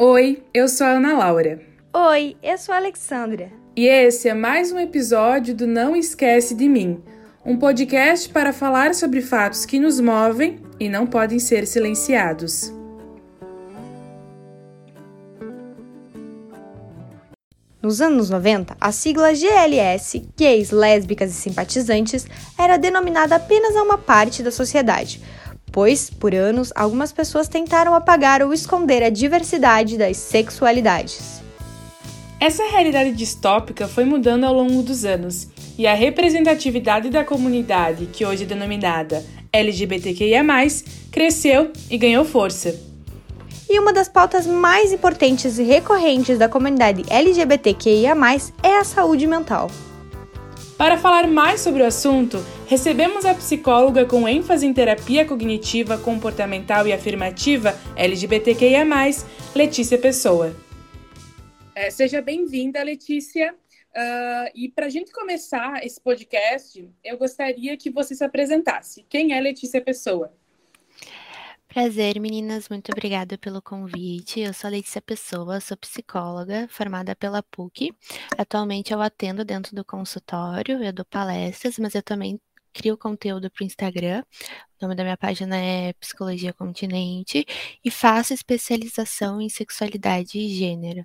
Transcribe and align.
Oi, 0.00 0.44
eu 0.54 0.68
sou 0.68 0.86
a 0.86 0.90
Ana 0.90 1.18
Laura. 1.18 1.60
Oi, 1.92 2.36
eu 2.40 2.56
sou 2.56 2.72
a 2.72 2.78
Alexandra. 2.78 3.50
E 3.74 3.84
esse 3.84 4.28
é 4.28 4.34
mais 4.34 4.70
um 4.70 4.78
episódio 4.78 5.52
do 5.52 5.66
Não 5.66 5.96
Esquece 5.96 6.54
de 6.54 6.68
Mim, 6.68 7.02
um 7.44 7.56
podcast 7.56 8.28
para 8.28 8.52
falar 8.52 8.94
sobre 8.94 9.20
fatos 9.20 9.66
que 9.66 9.80
nos 9.80 9.98
movem 9.98 10.60
e 10.78 10.88
não 10.88 11.04
podem 11.04 11.40
ser 11.40 11.66
silenciados. 11.66 12.72
Nos 17.82 18.00
anos 18.00 18.30
90, 18.30 18.76
a 18.80 18.92
sigla 18.92 19.34
GLS, 19.34 20.28
gays, 20.36 20.70
lésbicas 20.70 21.30
e 21.30 21.34
simpatizantes, 21.34 22.24
era 22.56 22.76
denominada 22.76 23.34
apenas 23.34 23.74
a 23.74 23.82
uma 23.82 23.98
parte 23.98 24.44
da 24.44 24.52
sociedade, 24.52 25.20
pois, 25.72 26.10
por 26.10 26.34
anos, 26.34 26.72
algumas 26.74 27.12
pessoas 27.12 27.48
tentaram 27.48 27.94
apagar 27.94 28.42
ou 28.42 28.52
esconder 28.52 29.02
a 29.02 29.10
diversidade 29.10 29.96
das 29.96 30.16
sexualidades. 30.16 31.42
Essa 32.40 32.64
realidade 32.70 33.12
distópica 33.12 33.88
foi 33.88 34.04
mudando 34.04 34.44
ao 34.44 34.54
longo 34.54 34.82
dos 34.82 35.04
anos, 35.04 35.48
e 35.76 35.86
a 35.86 35.94
representatividade 35.94 37.10
da 37.10 37.24
comunidade, 37.24 38.06
que 38.06 38.24
hoje 38.24 38.42
é 38.42 38.46
denominada 38.46 39.24
LGBTQIA, 39.52 40.44
cresceu 41.10 41.72
e 41.90 41.96
ganhou 41.96 42.24
força. 42.24 42.74
E 43.70 43.78
uma 43.78 43.92
das 43.92 44.08
pautas 44.08 44.46
mais 44.46 44.92
importantes 44.92 45.58
e 45.58 45.62
recorrentes 45.62 46.38
da 46.38 46.48
comunidade 46.48 47.04
LGBTQIA, 47.08 48.14
é 48.62 48.76
a 48.78 48.84
saúde 48.84 49.26
mental. 49.26 49.70
Para 50.78 50.96
falar 50.96 51.26
mais 51.26 51.60
sobre 51.60 51.82
o 51.82 51.86
assunto, 51.86 52.38
recebemos 52.68 53.24
a 53.24 53.34
psicóloga 53.34 54.06
com 54.06 54.28
ênfase 54.28 54.64
em 54.64 54.72
terapia 54.72 55.26
cognitiva, 55.26 55.98
comportamental 55.98 56.86
e 56.86 56.92
afirmativa 56.92 57.74
LGBTQIA, 57.96 58.86
Letícia 59.56 59.98
Pessoa. 59.98 60.54
É, 61.74 61.90
seja 61.90 62.22
bem-vinda, 62.22 62.80
Letícia. 62.80 63.52
Uh, 63.52 64.50
e 64.54 64.68
para 64.68 64.86
a 64.86 64.88
gente 64.88 65.10
começar 65.10 65.84
esse 65.84 66.00
podcast, 66.00 66.88
eu 67.02 67.18
gostaria 67.18 67.76
que 67.76 67.90
você 67.90 68.14
se 68.14 68.22
apresentasse. 68.22 69.04
Quem 69.08 69.32
é 69.32 69.40
Letícia 69.40 69.80
Pessoa? 69.80 70.32
Prazer, 71.68 72.18
meninas. 72.18 72.68
Muito 72.70 72.90
obrigada 72.90 73.36
pelo 73.36 73.60
convite. 73.60 74.40
Eu 74.40 74.54
sou 74.54 74.68
a 74.68 74.70
Letícia 74.70 75.02
Pessoa, 75.02 75.60
sou 75.60 75.76
psicóloga, 75.76 76.66
formada 76.70 77.14
pela 77.14 77.42
PUC. 77.42 77.94
Atualmente 78.38 78.92
eu 78.92 79.02
atendo 79.02 79.44
dentro 79.44 79.76
do 79.76 79.84
consultório, 79.84 80.82
eu 80.82 80.92
dou 80.94 81.04
palestras, 81.04 81.78
mas 81.78 81.94
eu 81.94 82.02
também 82.02 82.40
crio 82.72 82.96
conteúdo 82.96 83.50
para 83.50 83.62
o 83.62 83.66
Instagram. 83.66 84.24
O 84.80 84.84
nome 84.84 84.94
da 84.94 85.02
minha 85.02 85.16
página 85.16 85.58
é 85.58 85.92
Psicologia 85.94 86.54
Continente 86.54 87.44
e 87.84 87.90
faço 87.90 88.32
especialização 88.32 89.38
em 89.38 89.50
sexualidade 89.50 90.38
e 90.38 90.48
gênero. 90.48 91.04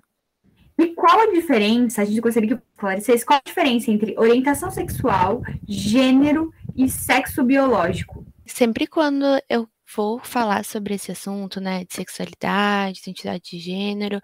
E 0.78 0.94
qual 0.94 1.20
a 1.20 1.32
diferença, 1.32 2.00
a 2.00 2.04
gente 2.06 2.20
gostaria 2.20 2.48
que 2.48 2.62
esclarecesse, 2.72 3.26
qual 3.26 3.38
a 3.38 3.48
diferença 3.48 3.90
entre 3.90 4.18
orientação 4.18 4.70
sexual, 4.70 5.42
gênero 5.68 6.50
e 6.74 6.88
sexo 6.88 7.44
biológico? 7.44 8.26
Sempre 8.46 8.86
quando 8.86 9.24
eu 9.48 9.68
vou 9.94 10.18
falar 10.18 10.64
sobre 10.64 10.94
esse 10.94 11.12
assunto, 11.12 11.60
né, 11.60 11.84
de 11.84 11.94
sexualidade, 11.94 13.00
identidade 13.00 13.42
de 13.50 13.58
gênero, 13.58 14.20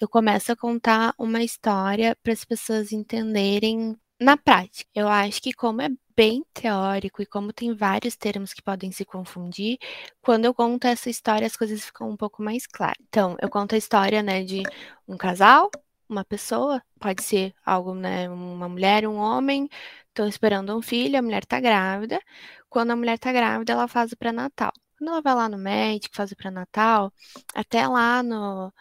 eu 0.00 0.08
começo 0.08 0.52
a 0.52 0.56
contar 0.56 1.14
uma 1.18 1.42
história 1.42 2.16
para 2.22 2.32
as 2.32 2.44
pessoas 2.44 2.92
entenderem 2.92 3.96
na 4.20 4.36
prática. 4.36 4.88
Eu 4.94 5.08
acho 5.08 5.40
que 5.42 5.52
como 5.52 5.82
é 5.82 5.88
bem 6.16 6.44
teórico 6.52 7.22
e 7.22 7.26
como 7.26 7.52
tem 7.52 7.74
vários 7.74 8.16
termos 8.16 8.52
que 8.52 8.62
podem 8.62 8.90
se 8.92 9.04
confundir, 9.04 9.78
quando 10.20 10.44
eu 10.46 10.54
conto 10.54 10.86
essa 10.86 11.08
história 11.08 11.46
as 11.46 11.56
coisas 11.56 11.84
ficam 11.84 12.10
um 12.10 12.16
pouco 12.16 12.42
mais 12.42 12.66
claras. 12.66 12.96
Então, 13.08 13.36
eu 13.40 13.48
conto 13.48 13.74
a 13.74 13.78
história, 13.78 14.22
né, 14.22 14.42
de 14.44 14.62
um 15.06 15.16
casal, 15.16 15.70
uma 16.08 16.24
pessoa, 16.24 16.82
pode 16.98 17.22
ser 17.22 17.54
algo, 17.64 17.94
né, 17.94 18.28
uma 18.28 18.68
mulher, 18.68 19.06
um 19.06 19.16
homem, 19.16 19.68
estão 20.08 20.26
esperando 20.28 20.76
um 20.76 20.82
filho, 20.82 21.18
a 21.18 21.22
mulher 21.22 21.44
está 21.44 21.60
grávida. 21.60 22.20
Quando 22.68 22.90
a 22.92 22.96
mulher 22.96 23.14
está 23.14 23.32
grávida, 23.32 23.72
ela 23.72 23.88
faz 23.88 24.12
o 24.12 24.16
pré-natal. 24.16 24.72
Quando 24.98 25.10
ela 25.10 25.22
vai 25.22 25.34
lá 25.34 25.48
no 25.48 25.58
médico, 25.58 26.16
faz 26.16 26.32
o 26.32 26.36
pré-natal, 26.36 27.12
até 27.54 27.86
lá 27.86 28.22
no, 28.22 28.72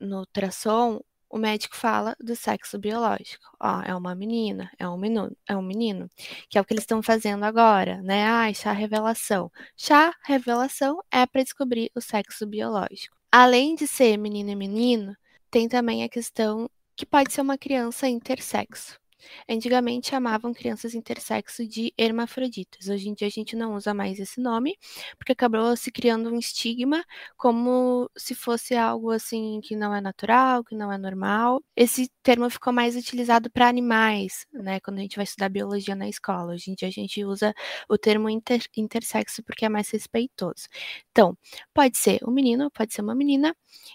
no 0.00 0.20
ultrassom, 0.20 1.00
o 1.30 1.38
médico 1.38 1.74
fala 1.76 2.14
do 2.20 2.36
sexo 2.36 2.78
biológico. 2.78 3.46
Ó, 3.58 3.80
é 3.82 3.94
uma 3.96 4.14
menina, 4.14 4.70
é 4.78 4.86
um 4.86 4.98
menino, 4.98 5.34
é 5.48 5.56
um 5.56 5.62
menino, 5.62 6.10
que 6.48 6.58
é 6.58 6.60
o 6.60 6.64
que 6.64 6.74
eles 6.74 6.82
estão 6.82 7.02
fazendo 7.02 7.44
agora, 7.44 8.02
né? 8.02 8.26
Ah, 8.26 8.52
chá 8.52 8.72
revelação. 8.72 9.50
Chá 9.76 10.12
revelação 10.24 11.02
é 11.10 11.26
para 11.26 11.42
descobrir 11.42 11.90
o 11.94 12.00
sexo 12.02 12.46
biológico. 12.46 13.16
Além 13.30 13.74
de 13.74 13.86
ser 13.86 14.18
menino 14.18 14.50
e 14.50 14.56
menino, 14.56 15.16
tem 15.50 15.68
também 15.68 16.04
a 16.04 16.08
questão 16.08 16.68
que 16.94 17.06
pode 17.06 17.32
ser 17.32 17.40
uma 17.40 17.56
criança 17.56 18.06
intersexo. 18.08 19.01
Antigamente 19.48 20.08
chamavam 20.10 20.52
crianças 20.52 20.94
intersexo 20.94 21.66
de 21.66 21.92
hermafroditas. 21.98 22.88
Hoje 22.88 23.08
em 23.08 23.14
dia 23.14 23.26
a 23.26 23.30
gente 23.30 23.56
não 23.56 23.74
usa 23.74 23.94
mais 23.94 24.18
esse 24.18 24.40
nome, 24.40 24.76
porque 25.18 25.32
acabou 25.32 25.76
se 25.76 25.90
criando 25.90 26.30
um 26.30 26.38
estigma 26.38 27.04
como 27.36 28.10
se 28.16 28.34
fosse 28.34 28.74
algo 28.74 29.10
assim 29.10 29.60
que 29.62 29.76
não 29.76 29.94
é 29.94 30.00
natural, 30.00 30.64
que 30.64 30.74
não 30.74 30.92
é 30.92 30.98
normal. 30.98 31.62
Esse 31.76 32.10
termo 32.22 32.48
ficou 32.50 32.72
mais 32.72 32.96
utilizado 32.96 33.50
para 33.50 33.68
animais, 33.68 34.46
né? 34.52 34.80
Quando 34.80 34.98
a 34.98 35.02
gente 35.02 35.16
vai 35.16 35.24
estudar 35.24 35.48
biologia 35.48 35.94
na 35.94 36.08
escola. 36.08 36.52
Hoje 36.54 36.70
em 36.70 36.74
dia 36.74 36.88
a 36.88 36.90
gente 36.90 37.24
usa 37.24 37.54
o 37.88 37.98
termo 37.98 38.28
inter, 38.28 38.62
intersexo 38.76 39.42
porque 39.42 39.64
é 39.64 39.68
mais 39.68 39.90
respeitoso. 39.90 40.68
Então, 41.10 41.36
pode 41.74 41.96
ser 41.98 42.20
um 42.26 42.30
menino, 42.30 42.70
pode 42.70 42.92
ser 42.94 43.02
uma 43.02 43.14
menina 43.14 43.54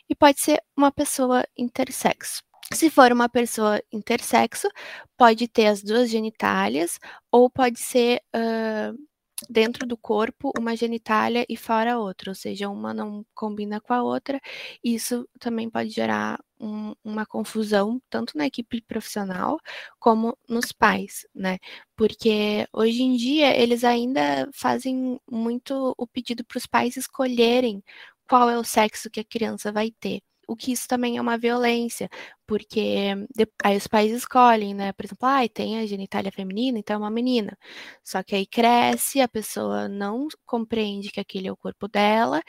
e 0.09 0.15
pode 0.15 0.39
ser 0.41 0.61
uma 0.75 0.91
pessoa 0.91 1.45
intersexo. 1.57 2.46
Se 2.73 2.89
for 2.89 3.11
uma 3.11 3.29
pessoa 3.29 3.81
intersexo, 3.91 4.67
pode 5.17 5.47
ter 5.47 5.67
as 5.67 5.81
duas 5.81 6.09
genitálias, 6.09 6.99
ou 7.31 7.49
pode 7.49 7.79
ser 7.79 8.21
uh, 8.35 8.97
dentro 9.49 9.87
do 9.87 9.97
corpo 9.97 10.51
uma 10.57 10.75
genitália 10.75 11.45
e 11.47 11.55
fora 11.55 11.97
outra, 11.99 12.31
ou 12.31 12.35
seja, 12.35 12.69
uma 12.69 12.93
não 12.93 13.25
combina 13.33 13.79
com 13.79 13.93
a 13.93 14.03
outra. 14.03 14.39
Isso 14.83 15.27
também 15.39 15.69
pode 15.69 15.89
gerar 15.91 16.39
um, 16.59 16.93
uma 17.03 17.25
confusão, 17.25 18.01
tanto 18.09 18.37
na 18.37 18.45
equipe 18.47 18.81
profissional 18.81 19.57
como 19.99 20.37
nos 20.49 20.71
pais, 20.71 21.25
né? 21.33 21.59
Porque 21.95 22.67
hoje 22.73 23.01
em 23.03 23.15
dia 23.15 23.55
eles 23.57 23.83
ainda 23.83 24.49
fazem 24.53 25.19
muito 25.29 25.93
o 25.97 26.07
pedido 26.07 26.43
para 26.45 26.57
os 26.57 26.65
pais 26.65 26.97
escolherem 26.97 27.83
qual 28.27 28.49
é 28.49 28.57
o 28.57 28.63
sexo 28.63 29.09
que 29.09 29.19
a 29.21 29.25
criança 29.25 29.71
vai 29.71 29.91
ter 29.99 30.21
o 30.47 30.55
que 30.55 30.71
isso 30.71 30.87
também 30.87 31.17
é 31.17 31.21
uma 31.21 31.37
violência, 31.37 32.09
porque 32.47 33.13
aí 33.63 33.77
os 33.77 33.87
pais 33.87 34.11
escolhem, 34.11 34.73
né? 34.73 34.93
Por 34.93 35.05
exemplo, 35.05 35.27
ah, 35.27 35.47
tem 35.49 35.79
a 35.79 35.85
genitália 35.85 36.31
feminina, 36.31 36.79
então 36.79 36.95
é 36.95 36.99
uma 36.99 37.11
menina. 37.11 37.57
Só 38.03 38.23
que 38.23 38.35
aí 38.35 38.45
cresce, 38.47 39.21
a 39.21 39.27
pessoa 39.27 39.87
não 39.89 40.27
compreende 40.45 41.11
que 41.11 41.19
aquele 41.19 41.47
é 41.47 41.51
o 41.51 41.57
corpo 41.57 41.87
dela 41.87 42.41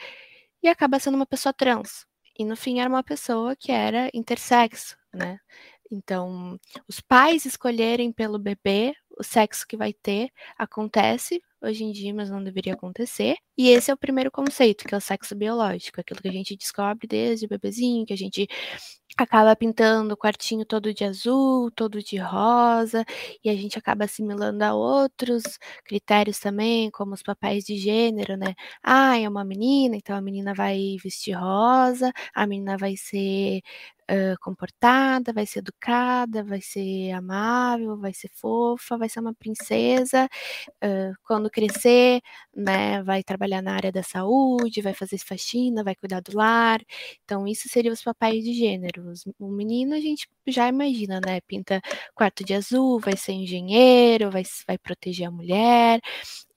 e 0.63 0.67
acaba 0.67 0.99
sendo 0.99 1.15
uma 1.15 1.25
pessoa 1.25 1.53
trans. 1.53 2.05
E 2.37 2.45
no 2.45 2.55
fim 2.55 2.79
era 2.79 2.89
uma 2.89 3.03
pessoa 3.03 3.55
que 3.55 3.71
era 3.71 4.09
intersexo, 4.13 4.97
né? 5.13 5.39
Então, 5.91 6.57
os 6.87 7.01
pais 7.01 7.45
escolherem 7.45 8.11
pelo 8.11 8.39
bebê 8.39 8.93
o 9.17 9.23
sexo 9.23 9.67
que 9.67 9.75
vai 9.77 9.93
ter 9.93 10.29
acontece 10.57 11.41
hoje 11.61 11.83
em 11.83 11.91
dia, 11.91 12.13
mas 12.13 12.29
não 12.29 12.43
deveria 12.43 12.73
acontecer. 12.73 13.35
E 13.57 13.69
esse 13.69 13.91
é 13.91 13.93
o 13.93 13.97
primeiro 13.97 14.31
conceito, 14.31 14.85
que 14.85 14.93
é 14.95 14.97
o 14.97 15.01
sexo 15.01 15.35
biológico, 15.35 15.99
aquilo 15.99 16.21
que 16.21 16.29
a 16.29 16.31
gente 16.31 16.55
descobre 16.55 17.07
desde 17.07 17.45
o 17.45 17.49
bebezinho, 17.49 18.05
que 18.05 18.13
a 18.13 18.17
gente 18.17 18.47
acaba 19.23 19.55
pintando 19.55 20.13
o 20.13 20.17
quartinho 20.17 20.65
todo 20.65 20.93
de 20.93 21.03
azul, 21.03 21.71
todo 21.71 22.01
de 22.03 22.17
rosa, 22.17 23.05
e 23.43 23.49
a 23.49 23.55
gente 23.55 23.77
acaba 23.77 24.05
assimilando 24.05 24.63
a 24.63 24.73
outros 24.73 25.43
critérios 25.85 26.39
também, 26.39 26.89
como 26.91 27.13
os 27.13 27.23
papéis 27.23 27.63
de 27.65 27.77
gênero, 27.77 28.37
né? 28.37 28.53
Ah, 28.83 29.17
é 29.19 29.27
uma 29.27 29.43
menina, 29.45 29.95
então 29.95 30.15
a 30.15 30.21
menina 30.21 30.53
vai 30.53 30.97
vestir 31.03 31.33
rosa, 31.33 32.11
a 32.33 32.47
menina 32.47 32.77
vai 32.77 32.95
ser 32.97 33.61
uh, 34.11 34.35
comportada, 34.41 35.33
vai 35.33 35.45
ser 35.45 35.59
educada, 35.59 36.43
vai 36.43 36.61
ser 36.61 37.11
amável, 37.11 37.97
vai 37.97 38.13
ser 38.13 38.29
fofa, 38.33 38.97
vai 38.97 39.09
ser 39.09 39.19
uma 39.19 39.33
princesa. 39.33 40.27
Uh, 40.83 41.13
quando 41.23 41.49
crescer, 41.49 42.21
né, 42.55 43.01
vai 43.03 43.23
trabalhar 43.23 43.61
na 43.61 43.73
área 43.75 43.91
da 43.91 44.03
saúde, 44.03 44.81
vai 44.81 44.93
fazer 44.93 45.17
faxina, 45.19 45.83
vai 45.83 45.95
cuidar 45.95 46.21
do 46.21 46.35
lar. 46.37 46.81
Então, 47.23 47.47
isso 47.47 47.69
seriam 47.69 47.93
os 47.93 48.03
papéis 48.03 48.43
de 48.43 48.53
gênero. 48.53 49.08
O 49.39 49.49
menino 49.49 49.95
a 49.95 49.99
gente 49.99 50.27
já 50.47 50.67
imagina, 50.67 51.19
né? 51.25 51.41
Pinta 51.41 51.81
quarto 52.15 52.43
de 52.43 52.53
azul, 52.53 52.99
vai 52.99 53.15
ser 53.17 53.33
engenheiro, 53.33 54.31
vai, 54.31 54.43
vai 54.67 54.77
proteger 54.77 55.27
a 55.27 55.31
mulher. 55.31 55.99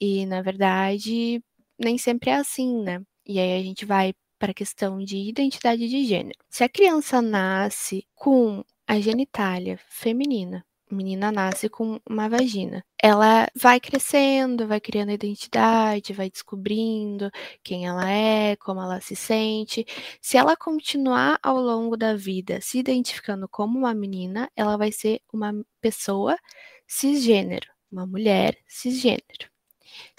E, 0.01 0.27
na 0.27 0.43
verdade, 0.43 1.43
nem 1.79 1.99
sempre 1.99 2.31
é 2.31 2.35
assim, 2.37 2.83
né? 2.83 3.01
E 3.27 3.39
aí 3.39 3.61
a 3.61 3.63
gente 3.63 3.85
vai 3.87 4.13
para 4.39 4.51
a 4.53 4.55
questão 4.55 4.99
de 4.99 5.17
identidade 5.19 5.89
de 5.89 6.05
gênero. 6.05 6.39
Se 6.51 6.65
a 6.65 6.69
criança 6.69 7.23
nasce 7.23 8.07
com 8.15 8.65
a 8.87 9.01
genitália 9.01 9.79
feminina, 9.89 10.65
menina 10.93 11.33
nasce 11.33 11.69
com 11.69 12.01
uma 12.09 12.29
vagina. 12.29 12.85
Ela 13.03 13.49
vai 13.55 13.81
crescendo, 13.81 14.67
vai 14.67 14.81
criando 14.81 15.11
identidade, 15.13 16.13
vai 16.13 16.31
descobrindo 16.31 17.31
quem 17.63 17.87
ela 17.87 18.11
é, 18.11 18.57
como 18.57 18.81
ela 18.81 19.01
se 19.01 19.17
sente. 19.17 19.85
Se 20.21 20.37
ela 20.37 20.57
continuar 20.57 21.39
ao 21.43 21.57
longo 21.61 21.97
da 21.97 22.15
vida 22.15 22.61
se 22.61 22.79
identificando 22.79 23.49
como 23.49 23.79
uma 23.79 23.95
menina, 23.95 24.51
ela 24.57 24.77
vai 24.77 24.93
ser 24.93 25.21
uma 25.33 25.53
pessoa 25.81 26.37
cisgênero, 26.87 27.69
uma 27.91 28.07
mulher 28.07 28.57
cisgênero. 28.69 29.51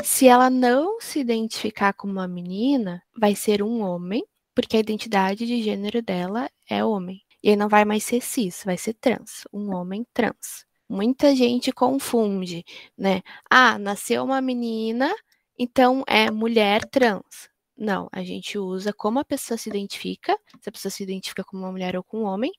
Se 0.04 0.28
ela 0.28 0.50
não 0.50 1.00
se 1.00 1.20
identificar 1.20 1.94
como 1.94 2.14
uma 2.14 2.28
menina, 2.28 3.02
vai 3.18 3.36
ser 3.36 3.64
um 3.64 3.81
homem, 3.81 4.24
porque 4.56 4.78
a 4.78 4.80
identidade 4.80 5.46
de 5.46 5.62
gênero 5.64 6.02
dela 6.02 6.50
é 6.70 6.84
homem. 6.84 7.23
E 7.44 7.50
aí 7.50 7.56
não 7.56 7.68
vai 7.69 7.86
mais 7.86 8.04
ser 8.04 8.22
cis, 8.22 8.63
vai 8.66 8.78
ser 8.78 8.94
trans, 8.94 9.44
um 9.54 9.75
homem 9.75 10.06
trans. 10.13 10.66
Muita 10.90 11.36
gente 11.36 11.72
confunde, 11.72 12.63
né? 12.98 13.22
Ah, 13.50 13.78
nasceu 13.80 14.24
uma 14.24 14.42
menina, 14.42 15.13
então 15.57 16.04
é 16.07 16.31
mulher 16.31 16.86
trans. 16.86 17.50
Não, 17.75 18.07
a 18.12 18.24
gente 18.24 18.57
usa 18.57 18.94
como 18.94 19.19
a 19.19 19.25
pessoa 19.25 19.57
se 19.57 19.68
identifica, 19.69 20.38
se 20.62 20.69
a 20.69 20.72
pessoa 20.72 20.92
se 20.92 21.04
identifica 21.04 21.44
como 21.44 21.63
uma 21.63 21.72
mulher 21.72 21.95
ou 21.98 22.04
com 22.04 22.19
um 22.22 22.24
homem, 22.25 22.51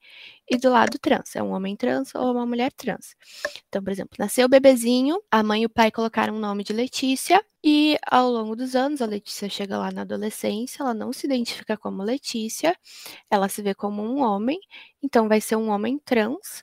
e 0.51 0.57
do 0.59 0.71
lado 0.71 0.99
trans, 0.99 1.37
é 1.37 1.43
um 1.43 1.53
homem 1.53 1.77
trans 1.77 2.15
ou 2.15 2.33
uma 2.33 2.45
mulher 2.45 2.73
trans. 2.73 3.15
Então, 3.69 3.83
por 3.83 3.93
exemplo, 3.93 4.17
nasceu 4.19 4.47
o 4.47 4.49
bebezinho, 4.49 5.23
a 5.31 5.43
mãe 5.43 5.63
e 5.63 5.67
o 5.67 5.71
pai 5.71 5.91
colocaram 5.91 6.35
o 6.37 6.41
nome 6.41 6.65
de 6.65 6.73
Letícia, 6.73 7.41
e 7.67 7.97
ao 8.11 8.31
longo 8.31 8.55
dos 8.55 8.77
anos, 8.77 9.01
a 9.01 9.07
Letícia 9.07 9.49
chega 9.49 9.79
lá 9.79 9.91
na 9.91 10.03
adolescência, 10.03 10.83
ela 10.83 10.93
não 10.93 11.15
se 11.15 11.27
identifica 11.27 11.79
como 11.79 12.03
Letícia, 12.03 12.77
ela 13.31 13.49
se 13.49 13.63
vê 13.63 13.75
como 13.75 14.03
um 14.03 14.21
homem, 14.21 14.61
então 15.03 15.29
vai 15.29 15.41
ser 15.41 15.57
um 15.57 15.71
homem 15.71 15.99
trans, 15.99 16.63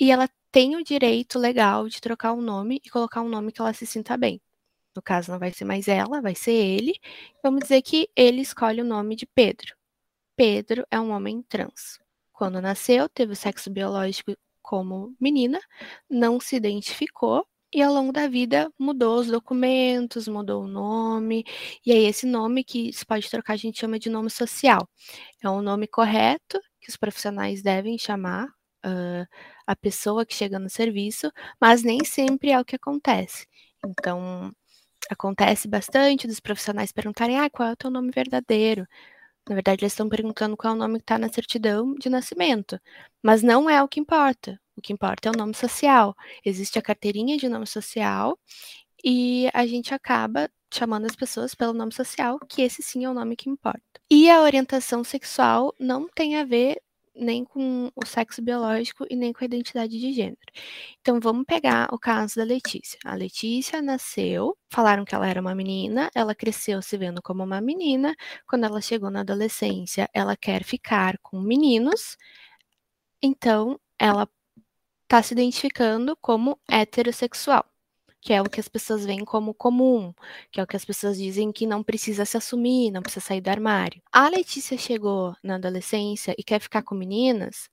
e 0.00 0.12
ela 0.12 0.28
tem 0.52 0.76
o 0.76 0.84
direito 0.84 1.36
legal 1.38 1.88
de 1.88 2.00
trocar 2.00 2.32
o 2.32 2.40
nome 2.40 2.80
e 2.84 2.88
colocar 2.88 3.22
um 3.22 3.28
nome 3.28 3.50
que 3.50 3.60
ela 3.60 3.72
se 3.72 3.86
sinta 3.86 4.16
bem. 4.16 4.40
No 4.94 5.02
caso, 5.02 5.32
não 5.32 5.38
vai 5.38 5.52
ser 5.52 5.64
mais 5.64 5.88
ela, 5.88 6.22
vai 6.22 6.34
ser 6.34 6.52
ele. 6.52 6.94
Vamos 7.42 7.60
dizer 7.62 7.82
que 7.82 8.08
ele 8.16 8.40
escolhe 8.40 8.80
o 8.80 8.84
nome 8.84 9.16
de 9.16 9.26
Pedro. 9.26 9.74
Pedro 10.36 10.86
é 10.90 11.00
um 11.00 11.10
homem 11.10 11.42
trans. 11.42 11.98
Quando 12.32 12.60
nasceu, 12.62 13.08
teve 13.08 13.32
o 13.32 13.36
sexo 13.36 13.68
biológico 13.70 14.36
como 14.62 15.14
menina, 15.20 15.60
não 16.08 16.40
se 16.40 16.56
identificou 16.56 17.46
e 17.76 17.82
ao 17.82 17.92
longo 17.92 18.10
da 18.10 18.26
vida 18.26 18.72
mudou 18.78 19.20
os 19.20 19.26
documentos, 19.26 20.26
mudou 20.26 20.64
o 20.64 20.66
nome, 20.66 21.44
e 21.84 21.92
aí 21.92 22.06
esse 22.06 22.24
nome 22.26 22.64
que 22.64 22.90
se 22.90 23.04
pode 23.04 23.28
trocar 23.30 23.52
a 23.52 23.56
gente 23.56 23.78
chama 23.78 23.98
de 23.98 24.08
nome 24.08 24.30
social. 24.30 24.88
É 25.42 25.50
um 25.50 25.60
nome 25.60 25.86
correto 25.86 26.58
que 26.80 26.88
os 26.90 26.96
profissionais 26.96 27.62
devem 27.62 27.98
chamar 27.98 28.46
uh, 28.86 29.26
a 29.66 29.76
pessoa 29.76 30.24
que 30.24 30.34
chega 30.34 30.58
no 30.58 30.70
serviço, 30.70 31.30
mas 31.60 31.82
nem 31.82 32.02
sempre 32.02 32.50
é 32.50 32.58
o 32.58 32.64
que 32.64 32.76
acontece. 32.76 33.46
Então, 33.84 34.50
acontece 35.10 35.68
bastante 35.68 36.26
dos 36.26 36.40
profissionais 36.40 36.92
perguntarem: 36.92 37.38
ah, 37.40 37.50
qual 37.50 37.70
é 37.70 37.72
o 37.72 37.76
teu 37.76 37.90
nome 37.90 38.10
verdadeiro? 38.10 38.86
Na 39.48 39.54
verdade, 39.54 39.84
eles 39.84 39.92
estão 39.92 40.08
perguntando 40.08 40.56
qual 40.56 40.74
é 40.74 40.76
o 40.76 40.80
nome 40.80 40.98
que 40.98 41.04
está 41.04 41.18
na 41.18 41.28
certidão 41.30 41.94
de 41.96 42.08
nascimento. 42.10 42.80
Mas 43.22 43.42
não 43.42 43.68
é 43.70 43.82
o 43.82 43.88
que 43.88 44.00
importa. 44.00 44.58
O 44.76 44.82
que 44.82 44.92
importa 44.92 45.28
é 45.28 45.32
o 45.32 45.36
nome 45.36 45.54
social. 45.54 46.14
Existe 46.44 46.78
a 46.78 46.82
carteirinha 46.82 47.36
de 47.36 47.48
nome 47.48 47.66
social 47.66 48.38
e 49.04 49.48
a 49.54 49.66
gente 49.66 49.94
acaba 49.94 50.50
chamando 50.72 51.06
as 51.06 51.16
pessoas 51.16 51.54
pelo 51.54 51.72
nome 51.72 51.92
social, 51.94 52.38
que 52.48 52.62
esse 52.62 52.82
sim 52.82 53.04
é 53.04 53.10
o 53.10 53.14
nome 53.14 53.36
que 53.36 53.48
importa. 53.48 53.80
E 54.10 54.28
a 54.30 54.42
orientação 54.42 55.02
sexual 55.04 55.74
não 55.78 56.08
tem 56.08 56.36
a 56.36 56.44
ver 56.44 56.80
nem 57.18 57.44
com 57.44 57.90
o 57.96 58.06
sexo 58.06 58.42
biológico 58.42 59.06
e 59.08 59.16
nem 59.16 59.32
com 59.32 59.42
a 59.42 59.46
identidade 59.46 59.98
de 59.98 60.12
gênero. 60.12 60.36
Então 61.00 61.18
vamos 61.18 61.44
pegar 61.46 61.88
o 61.92 61.98
caso 61.98 62.36
da 62.36 62.44
Letícia. 62.44 62.98
A 63.04 63.14
Letícia 63.14 63.80
nasceu, 63.80 64.56
falaram 64.70 65.04
que 65.04 65.14
ela 65.14 65.26
era 65.26 65.40
uma 65.40 65.54
menina, 65.54 66.10
ela 66.14 66.34
cresceu 66.34 66.82
se 66.82 66.96
vendo 66.98 67.22
como 67.22 67.42
uma 67.42 67.60
menina. 67.60 68.14
Quando 68.46 68.64
ela 68.64 68.80
chegou 68.80 69.10
na 69.10 69.20
adolescência, 69.20 70.08
ela 70.12 70.36
quer 70.36 70.62
ficar 70.62 71.18
com 71.22 71.40
meninos. 71.40 72.16
Então 73.22 73.78
ela 73.98 74.28
está 75.06 75.22
se 75.22 75.34
identificando 75.34 76.16
como 76.16 76.58
heterossexual 76.68 77.64
que 78.26 78.32
é 78.32 78.42
o 78.42 78.50
que 78.50 78.58
as 78.58 78.66
pessoas 78.66 79.06
veem 79.06 79.24
como 79.24 79.54
comum, 79.54 80.12
que 80.50 80.58
é 80.58 80.62
o 80.62 80.66
que 80.66 80.74
as 80.74 80.84
pessoas 80.84 81.16
dizem 81.16 81.52
que 81.52 81.64
não 81.64 81.80
precisa 81.80 82.24
se 82.24 82.36
assumir, 82.36 82.90
não 82.90 83.00
precisa 83.00 83.24
sair 83.24 83.40
do 83.40 83.48
armário. 83.48 84.02
A 84.10 84.28
Letícia 84.28 84.76
chegou 84.76 85.36
na 85.44 85.54
adolescência 85.54 86.34
e 86.36 86.42
quer 86.42 86.58
ficar 86.60 86.82
com 86.82 86.96
meninas, 86.96 87.68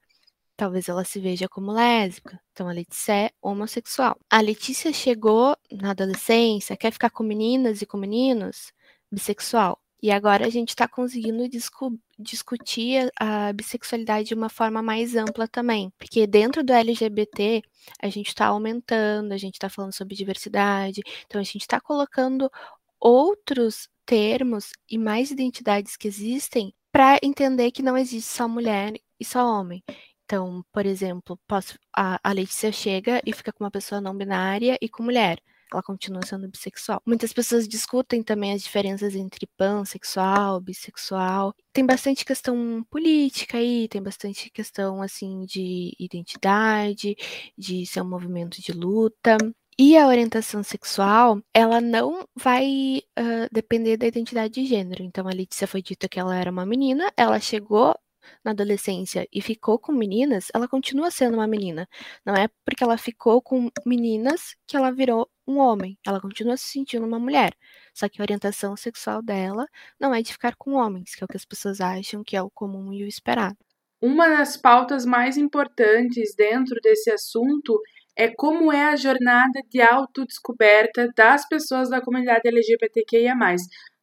talvez 0.55 0.87
ela 0.87 1.03
se 1.03 1.19
veja 1.19 1.49
como 1.49 1.71
lésbica. 1.71 2.39
Então 2.51 2.69
a 2.69 2.71
Letícia 2.71 3.13
é 3.13 3.31
homossexual. 3.41 4.15
A 4.29 4.41
Letícia 4.41 4.93
chegou 4.93 5.57
na 5.71 5.89
adolescência, 5.89 6.77
quer 6.77 6.91
ficar 6.91 7.09
com 7.09 7.23
meninas 7.23 7.81
e 7.81 7.87
com 7.87 7.97
meninos, 7.97 8.71
bissexual. 9.11 9.82
E 10.03 10.11
agora 10.11 10.45
a 10.45 10.49
gente 10.49 10.69
está 10.69 10.85
conseguindo 10.85 11.47
discu 11.47 11.97
discutir 12.19 13.09
a, 13.17 13.47
a, 13.47 13.53
bissexualidade 13.53 14.27
de 14.27 14.33
uma 14.33 14.49
forma 14.49 14.83
mais 14.83 15.15
ampla 15.15 15.47
também. 15.47 15.91
Porque 15.97 16.27
dentro 16.27 16.61
do 16.61 16.73
LGBT, 16.73 17.61
a 18.01 18.09
gente 18.09 18.27
está 18.27 18.47
aumentando, 18.47 19.31
a 19.31 19.37
gente 19.37 19.53
está 19.53 19.69
falando 19.69 19.93
sobre 19.93 20.13
diversidade, 20.13 21.01
então 21.25 21.39
a 21.39 21.43
gente 21.43 21.61
está 21.61 21.79
colocando 21.79 22.51
outros 22.99 23.87
termos 24.05 24.71
e 24.91 24.97
mais 24.97 25.31
identidades 25.31 25.95
que 25.95 26.09
existem 26.09 26.73
para 26.91 27.17
entender 27.23 27.71
que 27.71 27.81
não 27.81 27.97
existe 27.97 28.29
só 28.29 28.45
mulher 28.45 28.93
e 29.17 29.23
só 29.23 29.47
homem. 29.47 29.81
Então, 30.25 30.65
por 30.73 30.85
exemplo, 30.85 31.39
posso, 31.47 31.79
a, 31.95 32.19
a 32.21 32.33
Letícia 32.33 32.73
chega 32.73 33.21
e 33.25 33.31
fica 33.31 33.53
com 33.53 33.63
uma 33.63 33.71
pessoa 33.71 34.01
não 34.01 34.17
binária 34.17 34.77
e 34.81 34.89
com 34.89 35.01
mulher 35.03 35.39
ela 35.73 35.83
continua 35.83 36.21
sendo 36.25 36.47
bissexual. 36.47 37.01
Muitas 37.05 37.33
pessoas 37.33 37.67
discutem 37.67 38.23
também 38.23 38.53
as 38.53 38.63
diferenças 38.63 39.15
entre 39.15 39.47
pansexual, 39.57 40.61
bissexual. 40.61 41.53
Tem 41.71 41.85
bastante 41.85 42.25
questão 42.25 42.83
política 42.89 43.57
aí, 43.57 43.87
tem 43.87 44.01
bastante 44.01 44.49
questão 44.49 45.01
assim 45.01 45.45
de 45.45 45.93
identidade, 45.99 47.15
de 47.57 47.85
ser 47.85 48.01
um 48.01 48.09
movimento 48.09 48.61
de 48.61 48.71
luta. 48.71 49.37
E 49.77 49.97
a 49.97 50.07
orientação 50.07 50.61
sexual, 50.63 51.41
ela 51.51 51.81
não 51.81 52.27
vai 52.35 53.01
uh, 53.17 53.49
depender 53.51 53.97
da 53.97 54.05
identidade 54.05 54.53
de 54.53 54.65
gênero. 54.67 55.03
Então, 55.03 55.27
a 55.27 55.31
Letícia 55.31 55.65
foi 55.65 55.81
dita 55.81 56.07
que 56.07 56.19
ela 56.19 56.35
era 56.35 56.51
uma 56.51 56.65
menina, 56.65 57.11
ela 57.17 57.39
chegou 57.39 57.95
na 58.43 58.51
adolescência 58.51 59.27
e 59.31 59.41
ficou 59.41 59.79
com 59.79 59.91
meninas, 59.91 60.47
ela 60.53 60.67
continua 60.67 61.11
sendo 61.11 61.35
uma 61.35 61.47
menina. 61.47 61.87
Não 62.25 62.35
é 62.35 62.47
porque 62.65 62.83
ela 62.83 62.97
ficou 62.97 63.41
com 63.41 63.69
meninas 63.85 64.55
que 64.67 64.77
ela 64.77 64.91
virou 64.91 65.29
um 65.47 65.57
homem. 65.57 65.97
Ela 66.05 66.21
continua 66.21 66.57
se 66.57 66.67
sentindo 66.67 67.05
uma 67.05 67.19
mulher. 67.19 67.53
Só 67.93 68.07
que 68.09 68.21
a 68.21 68.23
orientação 68.23 68.75
sexual 68.75 69.21
dela 69.21 69.67
não 69.99 70.13
é 70.13 70.21
de 70.21 70.31
ficar 70.31 70.55
com 70.55 70.73
homens, 70.73 71.15
que 71.15 71.23
é 71.23 71.25
o 71.25 71.27
que 71.27 71.37
as 71.37 71.45
pessoas 71.45 71.81
acham 71.81 72.23
que 72.23 72.35
é 72.35 72.41
o 72.41 72.49
comum 72.49 72.93
e 72.93 73.03
o 73.03 73.07
esperado. 73.07 73.57
Uma 74.01 74.27
das 74.27 74.57
pautas 74.57 75.05
mais 75.05 75.37
importantes 75.37 76.35
dentro 76.35 76.75
desse 76.81 77.09
assunto 77.09 77.79
é 78.15 78.29
como 78.29 78.71
é 78.71 78.85
a 78.85 78.95
jornada 78.95 79.61
de 79.69 79.81
autodescoberta 79.81 81.11
das 81.15 81.47
pessoas 81.47 81.89
da 81.89 82.01
comunidade 82.01 82.47
LGBTQIA. 82.47 83.33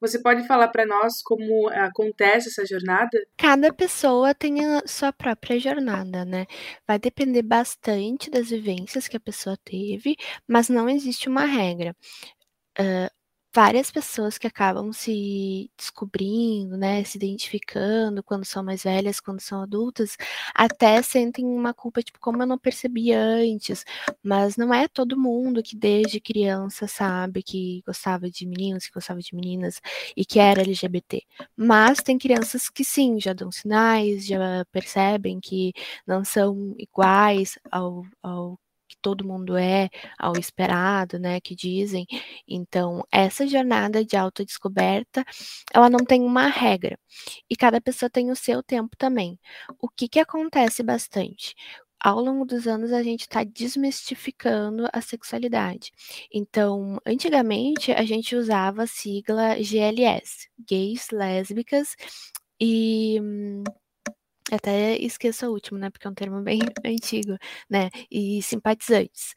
Você 0.00 0.20
pode 0.20 0.46
falar 0.46 0.68
para 0.68 0.86
nós 0.86 1.22
como 1.22 1.68
acontece 1.68 2.48
essa 2.48 2.64
jornada? 2.64 3.10
Cada 3.36 3.72
pessoa 3.72 4.34
tem 4.34 4.64
a 4.64 4.82
sua 4.86 5.12
própria 5.12 5.58
jornada, 5.58 6.24
né? 6.24 6.46
Vai 6.86 6.98
depender 6.98 7.42
bastante 7.42 8.30
das 8.30 8.48
vivências 8.48 9.06
que 9.06 9.16
a 9.16 9.20
pessoa 9.20 9.56
teve, 9.62 10.16
mas 10.48 10.68
não 10.68 10.88
existe 10.88 11.28
uma 11.28 11.44
regra. 11.44 11.94
Uh, 12.78 13.19
várias 13.54 13.90
pessoas 13.90 14.38
que 14.38 14.46
acabam 14.46 14.92
se 14.92 15.70
descobrindo, 15.76 16.76
né, 16.76 17.02
se 17.04 17.16
identificando 17.18 18.22
quando 18.22 18.44
são 18.44 18.62
mais 18.62 18.82
velhas, 18.84 19.20
quando 19.20 19.40
são 19.40 19.62
adultas, 19.62 20.16
até 20.54 21.02
sentem 21.02 21.44
uma 21.44 21.74
culpa, 21.74 22.02
tipo, 22.02 22.18
como 22.20 22.42
eu 22.42 22.46
não 22.46 22.58
percebi 22.58 23.12
antes. 23.12 23.84
Mas 24.22 24.56
não 24.56 24.72
é 24.72 24.86
todo 24.88 25.18
mundo 25.18 25.62
que 25.62 25.76
desde 25.76 26.20
criança 26.20 26.86
sabe 26.86 27.42
que 27.42 27.82
gostava 27.86 28.30
de 28.30 28.46
meninos, 28.46 28.86
que 28.86 28.92
gostava 28.94 29.20
de 29.20 29.34
meninas 29.34 29.80
e 30.16 30.24
que 30.24 30.38
era 30.38 30.60
LGBT. 30.62 31.22
Mas 31.56 31.98
tem 32.02 32.18
crianças 32.18 32.68
que 32.68 32.84
sim, 32.84 33.18
já 33.20 33.32
dão 33.32 33.50
sinais, 33.50 34.26
já 34.26 34.64
percebem 34.72 35.40
que 35.40 35.72
não 36.06 36.24
são 36.24 36.74
iguais 36.78 37.58
ao, 37.70 38.04
ao 38.22 38.58
todo 39.00 39.26
mundo 39.26 39.56
é, 39.56 39.88
ao 40.18 40.36
esperado, 40.36 41.18
né, 41.18 41.40
que 41.40 41.54
dizem. 41.54 42.06
Então, 42.46 43.02
essa 43.10 43.46
jornada 43.46 44.04
de 44.04 44.16
autodescoberta, 44.16 45.24
ela 45.72 45.90
não 45.90 46.00
tem 46.04 46.22
uma 46.22 46.46
regra. 46.48 46.98
E 47.48 47.56
cada 47.56 47.80
pessoa 47.80 48.10
tem 48.10 48.30
o 48.30 48.36
seu 48.36 48.62
tempo 48.62 48.96
também. 48.96 49.38
O 49.80 49.88
que 49.88 50.08
que 50.08 50.20
acontece 50.20 50.82
bastante? 50.82 51.54
ao 52.02 52.18
longo 52.20 52.46
dos 52.46 52.66
anos 52.66 52.92
a 52.92 53.02
gente 53.02 53.22
está 53.22 53.44
desmistificando 53.44 54.88
a 54.92 55.00
sexualidade. 55.02 55.92
Então, 56.32 56.98
antigamente 57.06 57.92
a 57.92 58.04
gente 58.04 58.34
usava 58.34 58.84
a 58.84 58.86
sigla 58.86 59.62
GLS, 59.62 60.48
gays, 60.66 61.08
lésbicas 61.12 61.94
e 62.58 63.20
até 64.54 64.96
esqueço 64.98 65.46
o 65.46 65.52
último, 65.52 65.78
né? 65.78 65.90
Porque 65.90 66.06
é 66.06 66.10
um 66.10 66.14
termo 66.14 66.42
bem 66.42 66.60
antigo, 66.84 67.36
né? 67.68 67.90
E 68.10 68.42
simpatizantes. 68.42 69.34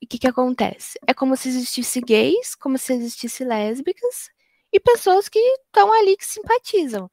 E 0.00 0.06
o 0.06 0.08
que, 0.08 0.18
que 0.18 0.26
acontece? 0.28 0.98
É 1.06 1.14
como 1.14 1.36
se 1.36 1.48
existisse 1.48 2.00
gays, 2.00 2.54
como 2.54 2.78
se 2.78 2.92
existisse 2.94 3.44
lésbicas 3.44 4.30
e 4.72 4.80
pessoas 4.80 5.28
que 5.28 5.38
estão 5.38 5.92
ali 5.92 6.16
que 6.16 6.24
simpatizam, 6.24 7.10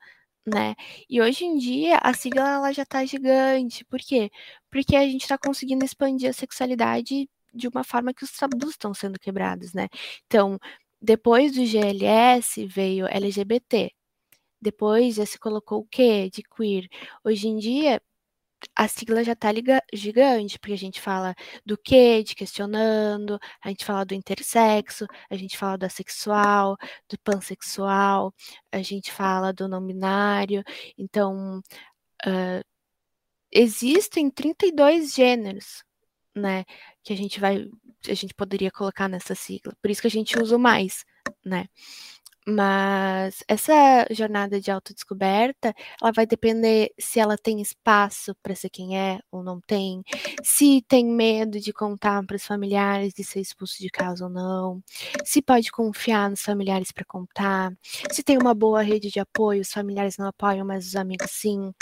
né? 0.48 0.75
E 1.10 1.22
hoje 1.22 1.46
em 1.46 1.58
dia 1.58 2.00
a 2.04 2.13
sigla 2.13 2.50
ela 2.50 2.74
já 2.74 2.86
tá 2.86 3.06
gigante. 3.06 3.86
Por 3.86 4.00
quê? 4.00 4.32
Porque 4.72 4.96
a 4.96 5.06
gente 5.06 5.24
está 5.24 5.38
conseguindo 5.38 5.86
expandir 5.86 6.30
a 6.30 6.34
sexualidade 6.34 7.30
de 7.54 7.68
uma 7.68 7.84
forma 7.84 8.13
que 8.13 8.24
os 8.24 8.32
tabus 8.32 8.72
estão 8.72 8.94
sendo 8.94 9.20
quebrados, 9.20 9.74
né? 9.74 9.88
Então, 10.27 10.60
depois 11.01 11.54
do 11.54 11.66
GLS 11.66 12.66
veio 12.68 13.08
LGBT. 13.08 13.92
Depois 14.62 15.16
já 15.16 15.26
se 15.26 15.40
colocou 15.40 15.82
o 15.82 15.88
quê? 15.88 16.30
De 16.30 16.44
queer. 16.44 16.88
Hoje 17.24 17.48
em 17.48 17.58
dia, 17.58 18.02
a 18.76 18.88
sigla 18.88 19.24
já 19.24 19.36
tá 19.36 19.50
gigante, 19.94 20.60
porque 20.60 20.74
a 20.74 20.78
gente 20.78 21.00
fala 21.02 21.36
do 21.66 21.78
que, 21.78 22.24
de 22.24 22.36
questionando, 22.36 23.40
a 23.64 23.70
gente 23.70 23.86
fala 23.86 24.06
do 24.06 24.14
intersexo, 24.14 25.06
a 25.30 25.36
gente 25.36 25.58
fala 25.58 25.78
do 25.78 25.86
assexual, 25.86 26.78
do 27.10 27.18
pansexual, 27.20 28.34
a 28.72 28.82
gente 28.82 29.12
fala 29.12 29.54
do 29.54 29.68
não 29.68 29.86
binário. 29.86 30.64
Então, 30.98 31.60
uh, 32.26 32.64
existem 33.52 34.30
32 34.30 35.14
gêneros, 35.14 35.84
né, 36.36 36.66
que 37.04 37.14
a 37.14 37.18
gente 37.18 37.40
vai, 37.40 37.68
a 38.08 38.14
gente 38.14 38.34
poderia 38.34 38.72
colocar 38.72 39.08
nessa 39.08 39.36
sigla. 39.36 39.74
Por 39.82 39.92
isso 39.92 40.02
que 40.02 40.08
a 40.08 40.12
gente 40.12 40.40
usa 40.40 40.58
mais, 40.58 41.06
né? 41.46 41.68
Mas 42.50 43.44
essa 43.46 44.08
jornada 44.10 44.62
de 44.62 44.72
autodescoberta, 44.72 45.74
ela 46.01 46.13
vai 46.13 46.25
depender 46.25 46.94
se 46.98 47.20
ela 47.20 47.38
tem 47.38 47.60
espaço 47.62 48.34
para 48.42 48.56
ser 48.56 48.70
quem 48.70 48.98
é 48.98 49.20
ou 49.30 49.44
não 49.44 49.60
tem, 49.60 50.01
se 50.42 50.82
tem 50.88 51.06
medo 51.06 51.60
de 51.60 51.74
contar 51.74 52.24
para 52.25 52.38
os 52.38 52.46
familiares 52.46 53.13
de 53.13 53.22
ser 53.24 53.42
expulso 53.42 53.77
de 53.82 53.89
casa 53.89 54.24
ou 54.24 54.30
não, 54.32 54.82
se 55.25 55.42
pode 55.42 55.70
confiar 55.72 56.30
nos 56.30 56.42
familiares 56.42 56.89
para 56.94 57.04
contar, 57.06 57.74
se 58.13 58.24
tem 58.24 58.38
uma 58.38 58.54
boa 58.54 58.82
rede 58.82 59.10
de 59.12 59.20
apoio, 59.20 59.62
os 59.62 59.72
familiares 59.74 60.18
não 60.18 60.27
apoiam, 60.27 60.66
mas 60.66 60.88
os 60.88 60.96
amigos 60.96 61.30
sim 61.32 61.74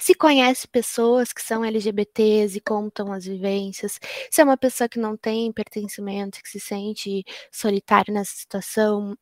se 0.00 0.14
conhece 0.14 0.66
pessoas 0.68 1.32
que 1.32 1.42
são 1.42 1.64
LGBTs 1.64 2.56
e 2.56 2.60
contam 2.60 3.12
as 3.12 3.24
vivências, 3.24 3.98
se 4.30 4.40
é 4.40 4.44
uma 4.44 4.56
pessoa 4.56 4.88
que 4.88 4.98
não 4.98 5.16
tem 5.16 5.52
pertencimento, 5.52 6.40
que 6.42 6.48
se 6.48 6.60
sente 6.60 7.24
solitário 7.52 8.12
nessa 8.14 8.34
situação, 8.36 9.16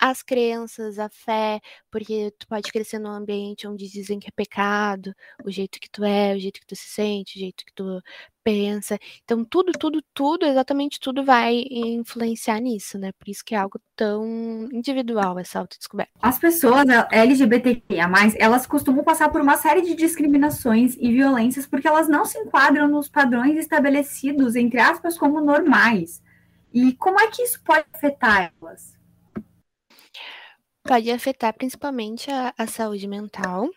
as 0.00 0.22
crenças, 0.22 0.98
a 0.98 1.08
fé, 1.08 1.60
porque 1.90 2.32
tu 2.38 2.46
pode 2.46 2.70
crescer 2.72 2.98
num 2.98 3.10
ambiente 3.10 3.66
onde 3.66 3.88
dizem 3.88 4.18
que 4.18 4.28
é 4.28 4.32
pecado, 4.34 5.14
o 5.44 5.50
jeito 5.50 5.80
que 5.80 5.90
tu 5.90 6.04
é, 6.04 6.34
o 6.34 6.38
jeito 6.38 6.60
que 6.60 6.66
tu 6.66 6.76
se 6.76 6.88
sente, 6.88 7.36
o 7.36 7.40
jeito 7.40 7.64
que 7.64 7.72
tu 7.74 8.02
pensa. 8.42 8.98
Então, 9.24 9.44
tudo, 9.44 9.72
tudo, 9.72 10.02
tudo, 10.12 10.44
exatamente 10.46 10.98
tudo 11.00 11.24
vai 11.24 11.64
influenciar 11.70 12.60
nisso, 12.60 12.98
né? 12.98 13.12
Por 13.12 13.28
isso 13.28 13.44
que 13.44 13.54
é 13.54 13.58
algo 13.58 13.80
tão 13.96 14.68
individual 14.72 15.38
essa 15.38 15.60
autodescoberta. 15.60 16.12
As 16.20 16.38
pessoas 16.38 16.84
LGBTQIA, 17.10 18.10
elas 18.38 18.66
costumam 18.66 19.04
passar 19.04 19.30
por 19.30 19.40
uma 19.40 19.56
série 19.56 19.82
de 19.82 19.94
discriminações 19.94 20.96
e 20.98 21.12
violências 21.12 21.66
porque 21.66 21.88
elas 21.88 22.08
não 22.08 22.24
se 22.24 22.38
enquadram 22.38 22.88
nos 22.88 23.08
padrões 23.08 23.56
estabelecidos, 23.56 24.56
entre 24.56 24.80
aspas, 24.80 25.16
como 25.16 25.40
normais. 25.40 26.22
E 26.72 26.92
como 26.94 27.20
é 27.20 27.28
que 27.28 27.42
isso 27.42 27.62
pode 27.62 27.84
afetar 27.92 28.52
elas? 28.60 28.91
Pode 30.84 31.10
afetar 31.10 31.54
principalmente 31.54 32.30
a, 32.30 32.52
a 32.58 32.66
saúde 32.66 33.06
mental. 33.06 33.68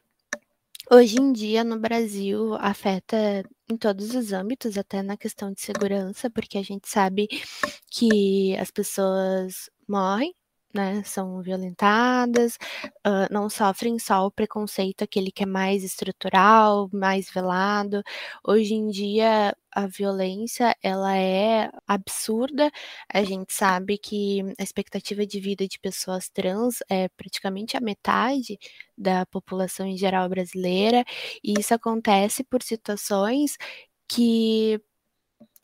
Hoje 0.91 1.19
em 1.19 1.31
dia, 1.31 1.63
no 1.63 1.79
Brasil, 1.79 2.55
afeta 2.55 3.43
em 3.69 3.77
todos 3.77 4.13
os 4.15 4.31
âmbitos, 4.33 4.77
até 4.77 5.01
na 5.01 5.15
questão 5.15 5.51
de 5.51 5.62
segurança, 5.62 6.29
porque 6.29 6.57
a 6.57 6.63
gente 6.63 6.89
sabe 6.89 7.27
que 7.89 8.55
as 8.57 8.71
pessoas 8.71 9.69
morrem 9.88 10.33
né, 10.75 11.01
são 11.05 11.41
violentadas, 11.41 12.58
uh, 13.08 13.32
não 13.32 13.50
sofrem 13.50 13.98
só 13.98 14.25
o 14.27 14.32
preconceito, 14.32 15.03
aquele 15.03 15.32
que 15.32 15.44
é 15.44 15.46
mais 15.46 15.84
estrutural, 15.84 16.89
mais 16.94 17.29
velado. 17.32 18.03
Hoje 18.46 18.74
em 18.75 18.89
dia, 18.89 19.55
a 19.72 19.88
violência, 19.88 20.75
ela 20.84 21.15
é 21.17 21.70
absurda. 21.88 22.70
A 23.13 23.24
gente 23.24 23.53
sabe 23.53 23.98
que 23.98 24.41
a 24.60 24.63
expectativa 24.63 25.25
de 25.25 25.39
vida 25.39 25.67
de 25.67 25.79
pessoas 25.79 26.29
trans 26.29 26.77
é 26.89 27.08
praticamente 27.10 27.77
a 27.77 27.82
metade 27.82 28.58
da 28.98 29.25
população 29.25 29.86
em 29.88 29.98
geral 29.98 30.27
brasileira, 30.29 31.03
e 31.44 31.53
isso 31.60 31.74
acontece 31.74 32.44
por 32.44 32.62
situações 32.63 33.58
que 34.08 34.79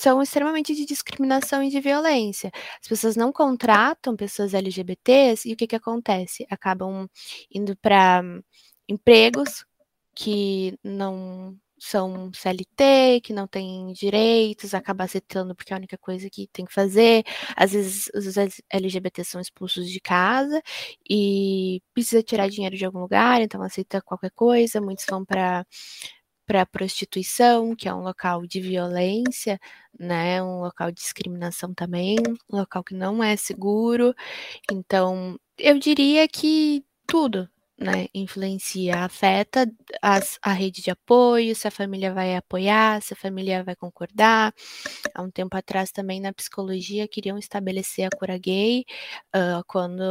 são 0.02 0.22
extremamente 0.22 0.74
de 0.76 0.86
discriminação 0.86 1.64
e 1.64 1.70
de 1.70 1.80
violência. 1.80 2.52
As 2.82 2.88
pessoas 2.88 3.16
não 3.16 3.32
contratam 3.32 4.16
pessoas 4.16 4.54
LGBTs 4.54 5.48
e 5.48 5.54
o 5.54 5.56
que, 5.56 5.68
que 5.68 5.76
acontece? 5.76 6.46
Acabam 6.50 7.08
indo 7.54 7.76
para 7.78 8.24
empregos 8.90 9.64
que 10.16 10.78
não 10.84 11.56
são 11.80 12.32
CLT, 12.34 13.22
que 13.24 13.34
não 13.34 13.48
têm 13.48 13.92
direitos, 13.94 14.74
acaba 14.74 15.04
aceitando 15.04 15.56
porque 15.56 15.74
é 15.74 15.76
a 15.76 15.80
única 15.80 15.98
coisa 15.98 16.30
que 16.32 16.48
tem 16.54 16.66
que 16.66 16.74
fazer. 16.74 17.24
Às 17.56 17.72
vezes 17.74 18.10
os 18.16 18.38
LGBT 18.72 19.24
são 19.24 19.42
expulsos 19.42 19.90
de 19.90 20.00
casa 20.00 20.62
e 21.10 21.82
precisa 21.94 22.24
tirar 22.24 22.50
dinheiro 22.50 22.78
de 22.78 22.86
algum 22.86 23.00
lugar, 23.00 23.42
então 23.42 23.62
aceita 23.64 24.02
qualquer 24.02 24.32
coisa. 24.32 24.82
Muitos 24.82 25.06
vão 25.10 25.26
para 25.26 25.66
para 26.52 26.64
a 26.64 26.66
prostituição, 26.66 27.74
que 27.74 27.88
é 27.88 27.94
um 27.94 28.02
local 28.02 28.46
de 28.46 28.60
violência, 28.60 29.58
né, 29.98 30.44
um 30.44 30.60
local 30.60 30.92
de 30.92 31.00
discriminação 31.00 31.74
também, 31.74 32.18
um 32.52 32.58
local 32.58 32.84
que 32.84 32.94
não 32.94 33.24
é 33.24 33.38
seguro. 33.38 34.14
Então, 34.70 35.40
eu 35.58 35.80
diria 35.80 36.28
que 36.28 36.84
tudo, 37.08 37.50
né, 37.80 38.08
influencia, 38.14 38.98
afeta 38.98 39.66
as, 40.02 40.38
a 40.42 40.52
rede 40.52 40.82
de 40.82 40.92
apoio, 40.92 41.56
se 41.56 41.70
a 41.70 41.72
família 41.72 42.14
vai 42.14 42.36
apoiar, 42.36 43.02
se 43.02 43.14
a 43.14 43.18
família 43.18 43.64
vai 43.64 43.76
concordar. 43.78 44.54
Há 45.16 45.22
um 45.22 45.32
tempo 45.32 45.56
atrás 45.56 45.90
também 45.90 46.20
na 46.20 46.34
psicologia 46.34 47.08
queriam 47.08 47.38
estabelecer 47.38 48.06
a 48.06 48.18
cura 48.18 48.38
gay, 48.38 48.84
uh, 49.34 49.64
quando 49.68 50.02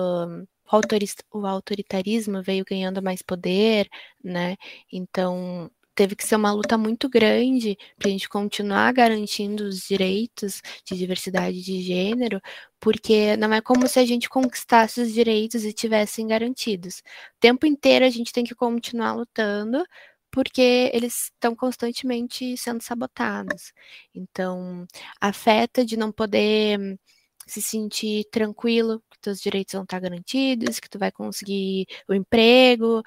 o 1.32 1.46
autoritarismo 1.46 2.42
veio 2.42 2.64
ganhando 2.64 3.02
mais 3.02 3.20
poder, 3.20 3.88
né? 4.24 4.56
Então 4.90 5.70
teve 6.00 6.16
que 6.16 6.26
ser 6.26 6.36
uma 6.36 6.50
luta 6.50 6.78
muito 6.78 7.10
grande 7.10 7.76
para 7.98 8.08
a 8.08 8.10
gente 8.10 8.26
continuar 8.26 8.90
garantindo 8.90 9.64
os 9.64 9.82
direitos 9.82 10.62
de 10.82 10.96
diversidade 10.96 11.62
de 11.62 11.82
gênero, 11.82 12.40
porque 12.80 13.36
não 13.36 13.52
é 13.52 13.60
como 13.60 13.86
se 13.86 13.98
a 13.98 14.06
gente 14.06 14.26
conquistasse 14.26 14.98
os 15.02 15.12
direitos 15.12 15.62
e 15.62 15.74
tivessem 15.74 16.26
garantidos. 16.26 17.02
O 17.36 17.38
tempo 17.38 17.66
inteiro 17.66 18.06
a 18.06 18.08
gente 18.08 18.32
tem 18.32 18.44
que 18.44 18.54
continuar 18.54 19.12
lutando 19.12 19.84
porque 20.30 20.90
eles 20.94 21.24
estão 21.24 21.54
constantemente 21.54 22.56
sendo 22.56 22.82
sabotados. 22.82 23.74
Então, 24.14 24.86
afeta 25.20 25.84
de 25.84 25.98
não 25.98 26.10
poder 26.10 26.98
se 27.46 27.60
sentir 27.60 28.24
tranquilo 28.30 29.02
que 29.10 29.18
teus 29.20 29.40
direitos 29.40 29.74
vão 29.74 29.82
estar 29.82 30.00
garantidos, 30.00 30.80
que 30.80 30.88
tu 30.88 30.98
vai 30.98 31.10
conseguir 31.12 31.86
o 32.08 32.14
emprego, 32.14 33.02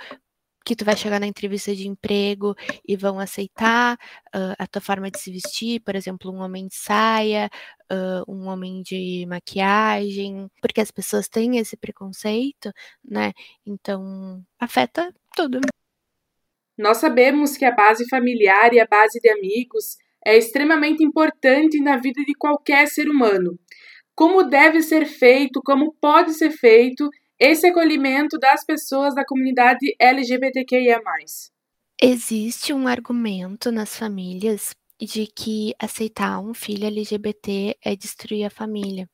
que 0.64 0.76
tu 0.76 0.86
vai 0.86 0.96
chegar 0.96 1.20
na 1.20 1.28
entrevista 1.28 1.76
de 1.76 1.88
emprego 1.88 2.56
e 2.88 2.96
vão 2.96 3.20
aceitar 3.20 3.98
uh, 4.36 4.56
a 4.58 4.68
tua 4.68 4.82
forma 4.82 5.12
de 5.12 5.20
se 5.20 5.32
vestir, 5.32 5.82
por 5.82 5.96
exemplo, 5.96 6.32
um 6.32 6.40
homem 6.40 6.68
de 6.68 6.76
saia, 6.76 7.50
uh, 7.92 8.32
um 8.32 8.48
homem 8.48 8.82
de 8.82 9.26
maquiagem, 9.28 10.50
porque 10.62 10.82
as 10.82 10.92
pessoas 10.92 11.28
têm 11.28 11.58
esse 11.58 11.76
preconceito, 11.76 12.72
né? 13.04 13.34
Então, 13.66 14.44
afeta 14.60 15.14
tudo. 15.36 15.60
Nós 16.78 16.98
sabemos 16.98 17.56
que 17.56 17.66
a 17.66 17.72
base 17.72 18.08
familiar 18.10 18.74
e 18.74 18.80
a 18.80 18.88
base 18.88 19.20
de 19.20 19.30
amigos 19.30 19.98
é 20.26 20.38
extremamente 20.38 21.04
importante 21.04 21.80
na 21.80 21.98
vida 21.98 22.24
de 22.26 22.34
qualquer 22.34 22.88
ser 22.88 23.10
humano. 23.10 23.60
Como 24.16 24.44
deve 24.44 24.82
ser 24.82 25.06
feito, 25.06 25.62
como 25.64 25.94
pode 26.00 26.34
ser 26.34 26.52
feito 26.52 27.10
esse 27.44 27.68
acolhimento 27.68 28.40
das 28.40 28.64
pessoas 28.64 29.14
da 29.14 29.26
comunidade 29.26 29.94
LGBTQIA. 30.00 31.02
Existe 32.02 32.74
um 32.74 32.88
argumento 32.88 33.70
nas 33.70 33.98
famílias 33.98 34.74
de 34.98 35.28
que 35.28 35.76
aceitar 35.78 36.40
um 36.40 36.54
filho 36.54 36.86
LGBT 36.86 37.78
é 37.84 37.98
destruir 37.98 38.46
a 38.46 38.50
família. 38.50 39.10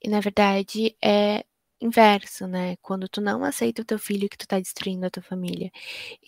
E 0.00 0.08
na 0.08 0.20
verdade 0.20 0.96
é 1.02 1.44
inverso, 1.80 2.46
né? 2.46 2.76
Quando 2.80 3.08
tu 3.08 3.20
não 3.20 3.42
aceita 3.42 3.82
o 3.82 3.84
teu 3.84 3.98
filho, 3.98 4.28
que 4.28 4.38
tu 4.38 4.46
tá 4.46 4.60
destruindo 4.60 5.06
a 5.06 5.10
tua 5.10 5.22
família. 5.22 5.72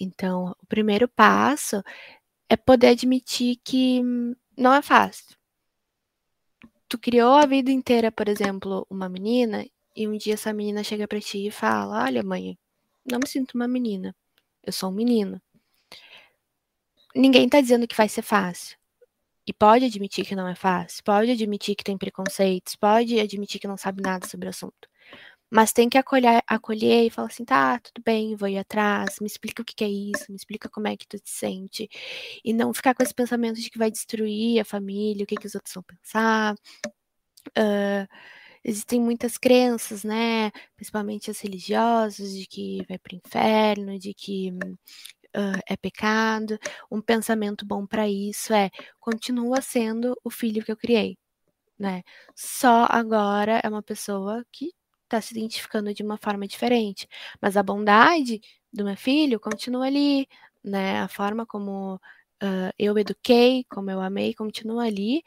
Então, 0.01 0.53
o 0.61 0.67
primeiro 0.67 1.07
passo 1.07 1.81
é 2.49 2.57
poder 2.57 2.89
admitir 2.89 3.57
que 3.65 4.03
não 4.57 4.75
é 4.75 4.83
fácil. 4.83 5.37
Tu 6.89 6.99
criou 6.99 7.35
a 7.35 7.47
vida 7.47 7.71
inteira, 7.71 8.11
por 8.11 8.29
exemplo, 8.29 8.85
uma 8.91 9.09
menina 9.09 9.65
e 9.97 10.07
um 10.07 10.17
dia 10.17 10.35
essa 10.35 10.53
menina 10.53 10.85
chega 10.85 11.09
para 11.09 11.21
ti 11.21 11.47
e 11.47 11.51
fala: 11.51 12.05
Olha, 12.05 12.23
mãe, 12.23 12.59
não 13.11 13.19
me 13.19 13.29
sinto 13.29 13.55
uma 13.55 13.67
menina, 13.67 14.15
eu 14.63 14.73
sou 14.73 14.91
um 14.91 14.93
menino. 14.93 15.41
ninguém 17.15 17.49
tá 17.49 17.61
dizendo 17.61 17.89
que 17.89 17.97
vai 17.97 18.09
ser 18.09 18.23
fácil. 18.23 18.77
E 19.47 19.53
pode 19.53 19.85
admitir 19.85 20.27
que 20.27 20.35
não 20.35 20.49
é 20.49 20.55
fácil, 20.57 21.05
pode 21.05 21.31
admitir 21.31 21.77
que 21.77 21.85
tem 21.85 21.97
preconceitos, 21.97 22.75
pode 22.77 23.19
admitir 23.21 23.61
que 23.61 23.69
não 23.69 23.77
sabe 23.77 24.03
nada 24.03 24.27
sobre 24.27 24.49
o 24.49 24.51
assunto. 24.51 24.89
Mas 25.51 25.73
tem 25.73 25.89
que 25.89 25.97
acolher, 25.97 26.43
acolher 26.47 27.07
e 27.07 27.11
falar 27.11 27.29
assim, 27.29 27.45
tá, 27.45 27.79
tudo 27.79 28.03
bem, 28.05 28.35
vou 28.35 28.49
ir 28.49 28.59
atrás, 28.59 29.21
me 29.21 29.27
explica 29.29 29.63
o 29.63 29.65
que, 29.65 29.85
é 29.85 29.89
isso, 29.89 30.25
me 30.29 30.37
explica 30.37 30.69
como 30.69 30.89
é 30.89 30.97
que 30.97 31.07
tu 31.07 31.19
te 31.19 31.31
sente. 31.31 31.89
E 32.45 32.53
não 32.53 32.75
ficar 32.75 32.95
com 32.95 33.03
esse 33.03 33.15
pensamento 33.15 33.61
de 33.61 33.71
que 33.71 33.79
vai 33.79 33.91
destruir 33.91 34.61
a 34.61 34.65
família, 34.65 35.23
o 35.25 35.27
que, 35.27 35.37
que 35.37 35.47
os 35.47 35.55
outros 35.55 35.73
vão 35.75 35.85
pensar. 35.85 36.55
Uh, 37.57 38.09
existem 38.67 39.01
muitas 39.01 39.39
crenças, 39.39 40.03
né? 40.05 40.51
Principalmente 40.77 41.31
as 41.31 41.41
religiosas, 41.41 42.33
de 42.35 42.47
que 42.47 42.85
vai 42.89 42.99
para 42.99 43.15
o 43.15 43.17
inferno, 43.25 43.99
de 43.99 44.13
que 44.13 44.51
uh, 45.37 45.61
é 45.69 45.77
pecado. 45.77 46.59
Um 46.91 47.01
pensamento 47.01 47.65
bom 47.67 47.87
para 47.87 48.09
isso 48.09 48.53
é 48.53 48.71
continua 49.01 49.61
sendo 49.63 50.19
o 50.25 50.31
filho 50.31 50.65
que 50.65 50.73
eu 50.73 50.77
criei, 50.77 51.17
né? 51.79 52.03
Só 52.35 52.87
agora 52.91 53.61
é 53.65 53.69
uma 53.69 53.83
pessoa 53.83 54.45
que 54.53 54.73
está 55.05 55.21
se 55.21 55.35
identificando 55.35 55.95
de 55.95 56.03
uma 56.03 56.19
forma 56.19 56.47
diferente, 56.49 57.09
mas 57.41 57.57
a 57.57 57.63
bondade 57.63 58.41
do 58.73 58.85
meu 58.85 58.97
filho 58.97 59.41
continua 59.41 59.87
ali, 59.87 60.29
né? 60.65 61.01
A 61.01 61.09
forma 61.09 61.47
como 61.47 61.97
uh, 61.97 62.73
eu 62.79 62.99
eduquei, 62.99 63.65
como 63.71 63.91
eu 63.91 64.01
amei, 64.01 64.35
continua 64.35 64.85
ali 64.87 65.23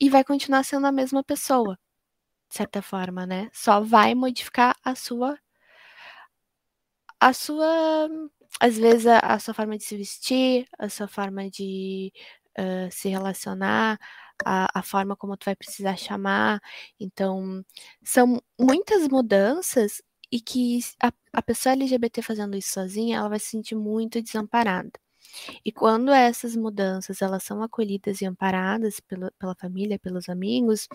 e 0.00 0.10
vai 0.10 0.24
continuar 0.24 0.64
sendo 0.64 0.86
a 0.86 0.92
mesma 0.92 1.22
pessoa, 1.24 1.78
de 2.52 2.56
certa 2.58 2.82
forma, 2.82 3.26
né? 3.26 3.48
Só 3.52 3.80
vai 3.80 4.14
modificar 4.14 4.76
a 4.84 4.94
sua 4.94 5.38
a 7.20 7.32
sua 7.32 8.08
às 8.60 8.76
vezes 8.76 9.06
a, 9.06 9.18
a 9.20 9.38
sua 9.38 9.54
forma 9.54 9.78
de 9.78 9.84
se 9.84 9.96
vestir, 9.96 10.66
a 10.78 10.88
sua 10.90 11.08
forma 11.08 11.48
de 11.50 12.12
uh, 12.58 12.90
se 12.92 13.08
relacionar, 13.08 13.98
a, 14.44 14.80
a, 14.80 14.82
forma 14.82 15.16
como 15.16 15.36
tu 15.36 15.46
vai 15.46 15.56
precisar 15.56 15.96
chamar. 15.96 16.60
Então, 17.00 17.64
são 18.04 18.42
muitas 18.58 19.08
mudanças 19.08 20.02
e 20.30 20.40
que 20.40 20.80
a, 21.02 21.12
a 21.32 21.42
pessoa 21.42 21.74
LGBT 21.74 22.22
fazendo 22.22 22.56
isso 22.56 22.72
sozinha, 22.72 23.18
ela 23.18 23.28
vai 23.30 23.38
se 23.40 23.46
sentir 23.48 23.74
muito 23.76 24.20
desamparada. 24.22 24.92
E 25.64 25.72
quando 25.72 26.12
essas 26.12 26.56
mudanças 26.56 27.22
elas 27.22 27.42
são 27.44 27.62
acolhidas 27.62 28.20
e 28.20 28.26
amparadas 28.26 29.00
pela, 29.00 29.30
pela 29.38 29.54
família, 29.54 29.98
pelos 29.98 30.28
amigos, 30.28 30.88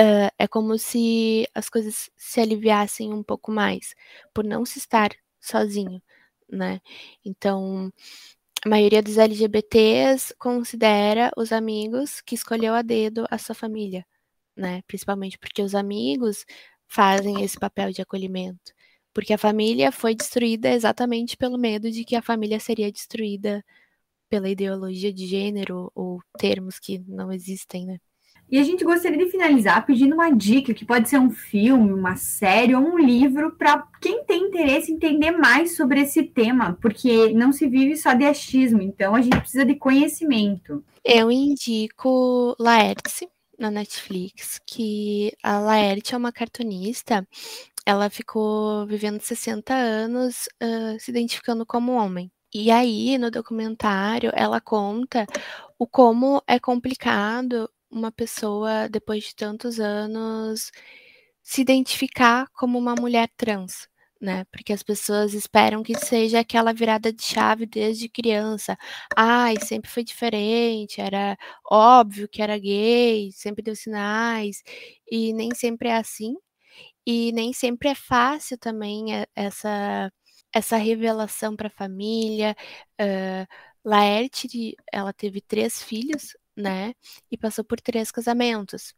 uh, 0.00 0.30
é 0.38 0.46
como 0.48 0.78
se 0.78 1.48
as 1.54 1.68
coisas 1.68 2.10
se 2.16 2.40
aliviassem 2.40 3.12
um 3.12 3.22
pouco 3.22 3.50
mais, 3.50 3.94
por 4.34 4.44
não 4.44 4.64
se 4.64 4.78
estar 4.78 5.10
sozinho, 5.40 6.02
né? 6.50 6.80
Então, 7.24 7.92
a 8.64 8.68
maioria 8.68 9.02
dos 9.02 9.18
LGBTs 9.18 10.34
considera 10.38 11.30
os 11.36 11.52
amigos 11.52 12.20
que 12.20 12.34
escolheu 12.34 12.74
a 12.74 12.82
dedo 12.82 13.26
a 13.30 13.38
sua 13.38 13.54
família, 13.54 14.04
né? 14.56 14.82
Principalmente 14.86 15.38
porque 15.38 15.62
os 15.62 15.74
amigos 15.74 16.44
fazem 16.88 17.42
esse 17.44 17.58
papel 17.58 17.92
de 17.92 18.02
acolhimento. 18.02 18.72
Porque 19.14 19.32
a 19.32 19.38
família 19.38 19.92
foi 19.92 20.14
destruída 20.14 20.70
exatamente 20.70 21.36
pelo 21.36 21.58
medo 21.58 21.90
de 21.90 22.04
que 22.04 22.16
a 22.16 22.22
família 22.22 22.60
seria 22.60 22.92
destruída 22.92 23.64
pela 24.28 24.48
ideologia 24.48 25.12
de 25.12 25.26
gênero 25.26 25.90
ou 25.94 26.20
termos 26.38 26.78
que 26.78 26.98
não 27.08 27.32
existem, 27.32 27.86
né? 27.86 27.98
E 28.50 28.58
a 28.58 28.62
gente 28.62 28.84
gostaria 28.84 29.18
de 29.18 29.30
finalizar 29.30 29.84
pedindo 29.84 30.14
uma 30.14 30.30
dica, 30.30 30.72
que 30.72 30.84
pode 30.84 31.08
ser 31.08 31.18
um 31.18 31.30
filme, 31.30 31.92
uma 31.92 32.14
série 32.14 32.74
ou 32.74 32.82
um 32.82 32.98
livro, 32.98 33.52
para 33.56 33.82
quem 34.00 34.24
tem 34.24 34.44
interesse 34.44 34.92
entender 34.92 35.32
mais 35.32 35.76
sobre 35.76 36.00
esse 36.00 36.22
tema, 36.22 36.78
porque 36.80 37.32
não 37.32 37.52
se 37.52 37.66
vive 37.66 37.96
só 37.96 38.12
de 38.12 38.24
achismo, 38.24 38.80
então 38.80 39.14
a 39.16 39.20
gente 39.20 39.38
precisa 39.38 39.64
de 39.64 39.74
conhecimento. 39.74 40.84
Eu 41.04 41.30
indico 41.30 42.54
Laertes 42.58 43.24
na 43.58 43.70
Netflix, 43.70 44.60
que 44.66 45.32
a 45.42 45.58
Laerte 45.58 46.14
é 46.14 46.18
uma 46.18 46.32
cartunista, 46.32 47.26
ela 47.84 48.10
ficou 48.10 48.86
vivendo 48.86 49.20
60 49.20 49.72
anos 49.74 50.48
uh, 50.62 51.00
se 51.00 51.10
identificando 51.10 51.64
como 51.64 51.92
homem. 51.92 52.30
E 52.54 52.70
aí, 52.70 53.18
no 53.18 53.30
documentário, 53.30 54.30
ela 54.34 54.60
conta 54.60 55.26
o 55.78 55.86
como 55.86 56.42
é 56.46 56.58
complicado 56.58 57.68
uma 57.98 58.12
pessoa, 58.12 58.88
depois 58.88 59.24
de 59.24 59.34
tantos 59.34 59.80
anos, 59.80 60.70
se 61.42 61.60
identificar 61.62 62.48
como 62.52 62.78
uma 62.78 62.94
mulher 62.94 63.28
trans, 63.36 63.88
né? 64.20 64.44
Porque 64.52 64.72
as 64.72 64.82
pessoas 64.82 65.34
esperam 65.34 65.82
que 65.82 65.94
seja 65.96 66.40
aquela 66.40 66.72
virada 66.72 67.12
de 67.12 67.22
chave 67.22 67.66
desde 67.66 68.08
criança. 68.08 68.76
Ai, 69.16 69.56
sempre 69.64 69.90
foi 69.90 70.04
diferente, 70.04 71.00
era 71.00 71.36
óbvio 71.70 72.28
que 72.28 72.42
era 72.42 72.58
gay, 72.58 73.30
sempre 73.32 73.62
deu 73.62 73.76
sinais, 73.76 74.62
e 75.10 75.32
nem 75.32 75.54
sempre 75.54 75.88
é 75.88 75.96
assim. 75.96 76.34
E 77.06 77.32
nem 77.32 77.52
sempre 77.52 77.88
é 77.90 77.94
fácil 77.94 78.58
também 78.58 79.06
essa 79.34 80.12
essa 80.52 80.76
revelação 80.76 81.54
para 81.56 81.68
a 81.68 81.70
família. 81.70 82.56
Uh, 83.00 83.46
Laerte, 83.84 84.76
ela 84.92 85.12
teve 85.12 85.40
três 85.40 85.82
filhos 85.82 86.34
né? 86.56 86.94
E 87.30 87.36
passou 87.36 87.64
por 87.64 87.80
três 87.80 88.10
casamentos. 88.10 88.94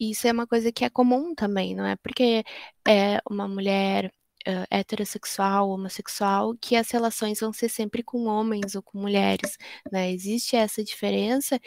Isso 0.00 0.26
é 0.28 0.32
uma 0.32 0.46
coisa 0.46 0.72
que 0.72 0.84
é 0.84 0.90
comum 0.90 1.34
também, 1.34 1.74
não 1.74 1.86
é 1.86 1.96
porque 1.96 2.44
é 2.86 3.20
uma 3.28 3.48
mulher 3.48 4.12
uh, 4.48 4.66
heterossexual, 4.70 5.70
homossexual, 5.70 6.54
que 6.60 6.76
as 6.76 6.90
relações 6.90 7.40
vão 7.40 7.52
ser 7.52 7.68
sempre 7.68 8.02
com 8.02 8.24
homens 8.26 8.74
ou 8.74 8.82
com 8.82 8.98
mulheres, 8.98 9.56
né? 9.92 10.10
Existe 10.12 10.56
essa 10.56 10.82
diferença 10.84 11.60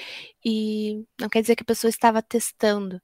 e 0.45 1.03
não 1.19 1.29
quer 1.29 1.41
dizer 1.41 1.55
que 1.55 1.63
a 1.63 1.65
pessoa 1.65 1.89
estava 1.89 2.21
testando, 2.21 3.01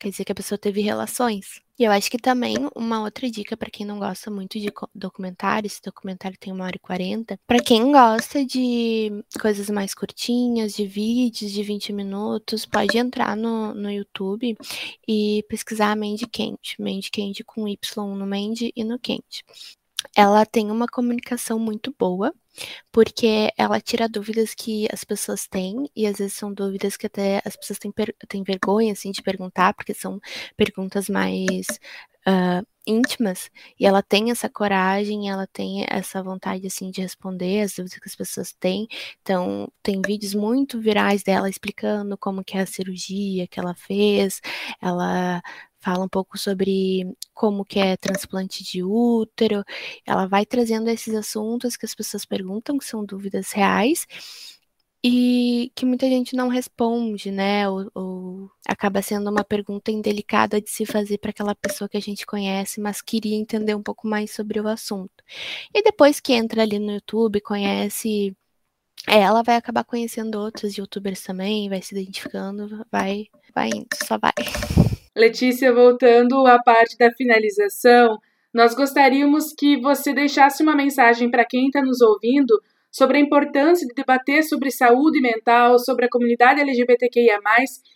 quer 0.00 0.08
dizer 0.08 0.24
que 0.24 0.32
a 0.32 0.34
pessoa 0.34 0.58
teve 0.58 0.80
relações. 0.80 1.60
E 1.78 1.84
eu 1.84 1.92
acho 1.92 2.10
que 2.10 2.18
também 2.18 2.56
uma 2.74 3.02
outra 3.02 3.30
dica 3.30 3.56
para 3.56 3.70
quem 3.70 3.86
não 3.86 3.98
gosta 3.98 4.30
muito 4.30 4.58
de 4.58 4.70
documentário, 4.94 5.66
esse 5.66 5.80
documentário 5.82 6.36
tem 6.38 6.52
uma 6.52 6.64
hora 6.64 6.76
e 6.76 6.78
quarenta, 6.78 7.38
para 7.46 7.62
quem 7.62 7.90
gosta 7.92 8.44
de 8.44 9.24
coisas 9.40 9.70
mais 9.70 9.94
curtinhas, 9.94 10.74
de 10.74 10.86
vídeos 10.86 11.50
de 11.52 11.62
20 11.62 11.92
minutos, 11.92 12.66
pode 12.66 12.98
entrar 12.98 13.36
no, 13.36 13.72
no 13.72 13.90
YouTube 13.90 14.56
e 15.08 15.44
pesquisar 15.48 15.96
Mandy 15.96 16.26
Candy, 16.26 16.76
Mandy 16.78 17.10
Candy 17.10 17.44
com 17.44 17.66
Y 17.66 18.14
no 18.14 18.26
Mandy 18.26 18.72
e 18.76 18.84
no 18.84 18.98
Candy. 18.98 19.44
Ela 20.16 20.44
tem 20.46 20.70
uma 20.70 20.86
comunicação 20.86 21.58
muito 21.58 21.94
boa, 21.98 22.32
porque 22.92 23.50
ela 23.56 23.80
tira 23.80 24.08
dúvidas 24.08 24.54
que 24.54 24.88
as 24.92 25.04
pessoas 25.04 25.46
têm, 25.46 25.90
e 25.96 26.06
às 26.06 26.18
vezes 26.18 26.34
são 26.34 26.52
dúvidas 26.52 26.96
que 26.96 27.06
até 27.06 27.40
as 27.44 27.56
pessoas 27.56 27.78
têm, 27.78 27.92
têm 28.28 28.42
vergonha, 28.42 28.92
assim, 28.92 29.12
de 29.12 29.22
perguntar, 29.22 29.74
porque 29.74 29.94
são 29.94 30.20
perguntas 30.56 31.08
mais 31.08 31.66
uh, 32.26 32.66
íntimas, 32.86 33.50
e 33.78 33.86
ela 33.86 34.02
tem 34.02 34.30
essa 34.30 34.48
coragem, 34.48 35.30
ela 35.30 35.46
tem 35.46 35.86
essa 35.88 36.22
vontade, 36.22 36.66
assim, 36.66 36.90
de 36.90 37.00
responder 37.02 37.62
as 37.62 37.74
dúvidas 37.74 37.98
que 37.98 38.08
as 38.08 38.16
pessoas 38.16 38.52
têm, 38.54 38.88
então 39.22 39.70
tem 39.82 40.00
vídeos 40.04 40.34
muito 40.34 40.80
virais 40.80 41.22
dela 41.22 41.48
explicando 41.48 42.16
como 42.18 42.44
que 42.44 42.56
é 42.56 42.62
a 42.62 42.66
cirurgia 42.66 43.46
que 43.48 43.60
ela 43.60 43.74
fez, 43.74 44.40
ela 44.82 45.40
fala 45.80 46.04
um 46.04 46.08
pouco 46.08 46.38
sobre 46.38 47.04
como 47.34 47.64
que 47.64 47.78
é 47.78 47.96
transplante 47.96 48.62
de 48.64 48.82
útero, 48.82 49.64
ela 50.06 50.26
vai 50.26 50.46
trazendo 50.46 50.88
esses 50.90 51.14
assuntos 51.14 51.76
que 51.76 51.86
as 51.86 51.94
pessoas 51.94 52.24
perguntam, 52.24 52.78
que 52.78 52.84
são 52.84 53.04
dúvidas 53.04 53.52
reais, 53.52 54.06
e 55.02 55.72
que 55.74 55.86
muita 55.86 56.06
gente 56.06 56.36
não 56.36 56.48
responde, 56.48 57.30
né? 57.30 57.68
Ou, 57.68 57.90
ou 57.94 58.50
acaba 58.68 59.00
sendo 59.02 59.30
uma 59.30 59.42
pergunta 59.44 59.90
indelicada 59.90 60.60
de 60.60 60.70
se 60.70 60.84
fazer 60.84 61.18
para 61.18 61.30
aquela 61.30 61.54
pessoa 61.54 61.88
que 61.88 61.96
a 61.96 62.00
gente 62.00 62.26
conhece, 62.26 62.80
mas 62.80 63.00
queria 63.00 63.36
entender 63.36 63.74
um 63.74 63.82
pouco 63.82 64.06
mais 64.06 64.30
sobre 64.32 64.60
o 64.60 64.68
assunto. 64.68 65.24
E 65.74 65.82
depois 65.82 66.20
que 66.20 66.34
entra 66.34 66.62
ali 66.62 66.78
no 66.78 66.92
YouTube, 66.92 67.40
conhece 67.40 68.36
ela 69.06 69.42
vai 69.42 69.56
acabar 69.56 69.84
conhecendo 69.84 70.38
outros 70.38 70.76
youtubers 70.76 71.22
também, 71.22 71.68
vai 71.68 71.80
se 71.82 71.94
identificando, 71.94 72.86
vai, 72.90 73.28
vai 73.54 73.68
indo, 73.68 73.88
só 74.06 74.18
vai. 74.18 74.32
Letícia, 75.16 75.72
voltando 75.72 76.46
à 76.46 76.62
parte 76.62 76.96
da 76.96 77.10
finalização, 77.12 78.18
nós 78.52 78.74
gostaríamos 78.74 79.52
que 79.52 79.80
você 79.80 80.12
deixasse 80.12 80.62
uma 80.62 80.76
mensagem 80.76 81.30
para 81.30 81.44
quem 81.44 81.66
está 81.66 81.82
nos 81.82 82.00
ouvindo 82.00 82.60
sobre 82.90 83.18
a 83.18 83.20
importância 83.20 83.86
de 83.86 83.94
debater 83.94 84.42
sobre 84.42 84.70
saúde 84.70 85.20
mental, 85.20 85.78
sobre 85.78 86.06
a 86.06 86.08
comunidade 86.08 86.60
LGBTQIA, 86.60 87.38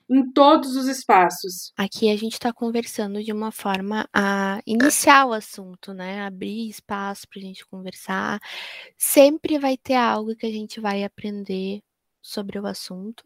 em 0.08 0.30
todos 0.32 0.76
os 0.76 0.86
espaços. 0.86 1.72
Aqui 1.76 2.10
a 2.10 2.16
gente 2.16 2.34
está 2.34 2.52
conversando 2.52 3.22
de 3.22 3.32
uma 3.32 3.50
forma 3.50 4.08
a 4.12 4.60
iniciar 4.66 5.26
o 5.26 5.32
assunto, 5.32 5.92
né? 5.92 6.22
Abrir 6.22 6.68
espaço 6.68 7.26
para 7.28 7.40
a 7.40 7.44
gente 7.44 7.66
conversar. 7.66 8.38
Sempre 8.96 9.58
vai 9.58 9.76
ter 9.76 9.94
algo 9.94 10.36
que 10.36 10.46
a 10.46 10.50
gente 10.50 10.80
vai 10.80 11.02
aprender 11.02 11.80
sobre 12.22 12.58
o 12.58 12.66
assunto 12.66 13.24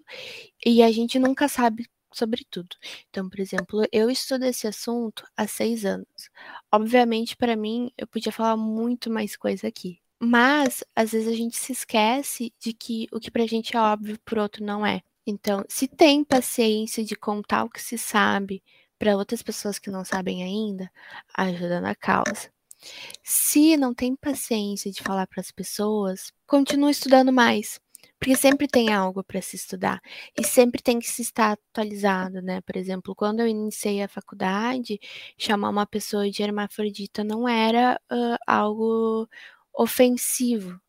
e 0.64 0.83
a 0.83 0.90
gente 0.90 1.18
nunca 1.18 1.46
sabe 1.48 1.87
sobre 2.12 2.44
tudo. 2.51 2.77
Então, 3.09 3.29
por 3.29 3.40
exemplo, 3.40 3.85
eu 3.92 4.11
estudo 4.11 4.44
esse 4.44 4.66
assunto 4.66 5.25
há 5.37 5.47
seis 5.47 5.85
anos. 5.85 6.07
Obviamente, 6.73 7.37
para 7.37 7.57
mim, 7.57 7.90
eu 7.97 8.07
podia 8.07 8.33
falar 8.33 8.57
muito 8.57 9.11
mais 9.11 9.37
coisa 9.37 9.68
aqui, 9.68 10.01
Mas, 10.21 10.83
às 10.97 11.12
vezes, 11.12 11.29
a 11.29 11.37
gente 11.37 11.57
se 11.57 11.73
esquece 11.73 12.53
de 12.59 12.73
que 12.73 13.07
o 13.12 13.21
que 13.21 13.31
pra 13.31 13.47
gente 13.47 13.77
é 13.77 13.81
óbvio, 13.81 14.18
pro 14.25 14.42
outro 14.42 14.64
não 14.64 14.85
é. 14.85 15.01
Então, 15.27 15.64
se 15.68 15.87
tem 15.87 16.25
paciência 16.25 17.05
de 17.05 17.14
contar 17.14 17.64
o 17.64 17.71
que 17.71 17.81
se 17.81 17.97
sabe 17.99 18.62
para 18.99 19.16
outras 19.16 19.42
pessoas 19.42 19.79
que 19.79 19.90
não 19.90 20.05
sabem 20.05 20.42
ainda, 20.42 20.90
ajuda 21.37 21.81
na 21.81 21.94
causa. 21.94 22.51
Se 23.23 23.77
não 23.77 23.94
tem 23.94 24.16
paciência 24.16 24.90
de 24.92 25.03
falar 25.03 25.27
para 25.27 25.40
as 25.40 25.51
pessoas, 25.53 26.33
continue 26.47 26.90
estudando 26.92 27.33
mais, 27.33 27.81
porque 28.18 28.37
sempre 28.37 28.66
tem 28.68 28.92
algo 28.92 29.22
para 29.24 29.40
se 29.42 29.57
estudar 29.57 30.00
e 30.38 30.44
sempre 30.44 30.83
tem 30.83 30.98
que 30.98 31.09
se 31.09 31.22
estar 31.22 31.52
atualizado, 31.52 32.42
né? 32.42 32.61
Por 32.62 32.76
exemplo, 32.76 33.14
quando 33.14 33.40
eu 33.40 33.46
iniciei 33.48 34.02
a 34.02 34.09
faculdade, 34.09 34.98
chamar 35.38 35.70
uma 35.70 35.87
pessoa 35.87 36.31
de 36.31 36.42
hermafrodita 36.42 37.22
não 37.24 37.48
era 37.48 38.00
uh, 38.12 38.37
algo 38.46 39.28
ofensivo 39.74 40.81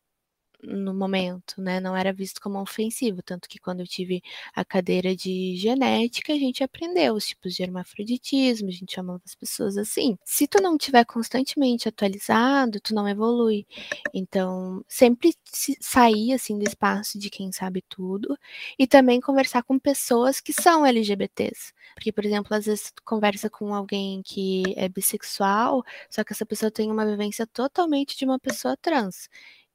no 0.62 0.94
momento, 0.94 1.60
né? 1.60 1.80
Não 1.80 1.96
era 1.96 2.12
visto 2.12 2.40
como 2.40 2.60
ofensivo, 2.60 3.22
tanto 3.22 3.48
que 3.48 3.58
quando 3.58 3.80
eu 3.80 3.86
tive 3.86 4.22
a 4.54 4.64
cadeira 4.64 5.14
de 5.16 5.56
genética, 5.56 6.32
a 6.32 6.38
gente 6.38 6.62
aprendeu 6.62 7.14
os 7.14 7.26
tipos 7.26 7.54
de 7.54 7.62
hermafroditismo, 7.62 8.68
a 8.68 8.72
gente 8.72 8.94
chamava 8.94 9.20
as 9.24 9.34
pessoas 9.34 9.76
assim. 9.76 10.16
Se 10.24 10.46
tu 10.46 10.62
não 10.62 10.76
tiver 10.76 11.04
constantemente 11.04 11.88
atualizado, 11.88 12.80
tu 12.80 12.94
não 12.94 13.08
evolui. 13.08 13.66
Então, 14.14 14.84
sempre 14.88 15.34
sair 15.80 16.32
assim 16.34 16.58
do 16.58 16.68
espaço 16.68 17.18
de 17.18 17.30
quem 17.30 17.52
sabe 17.52 17.82
tudo 17.88 18.36
e 18.78 18.86
também 18.86 19.20
conversar 19.20 19.62
com 19.62 19.78
pessoas 19.78 20.40
que 20.40 20.52
são 20.52 20.84
LGBTs. 20.86 21.72
Porque, 21.94 22.12
por 22.12 22.24
exemplo, 22.24 22.54
às 22.56 22.66
vezes 22.66 22.92
tu 22.92 23.02
conversa 23.04 23.50
com 23.50 23.74
alguém 23.74 24.22
que 24.22 24.62
é 24.76 24.88
bissexual, 24.88 25.82
só 26.08 26.24
que 26.24 26.32
essa 26.32 26.46
pessoa 26.46 26.70
tem 26.70 26.90
uma 26.90 27.06
vivência 27.06 27.46
totalmente 27.46 28.16
de 28.16 28.24
uma 28.24 28.38
pessoa 28.38 28.76
trans. 28.76 29.28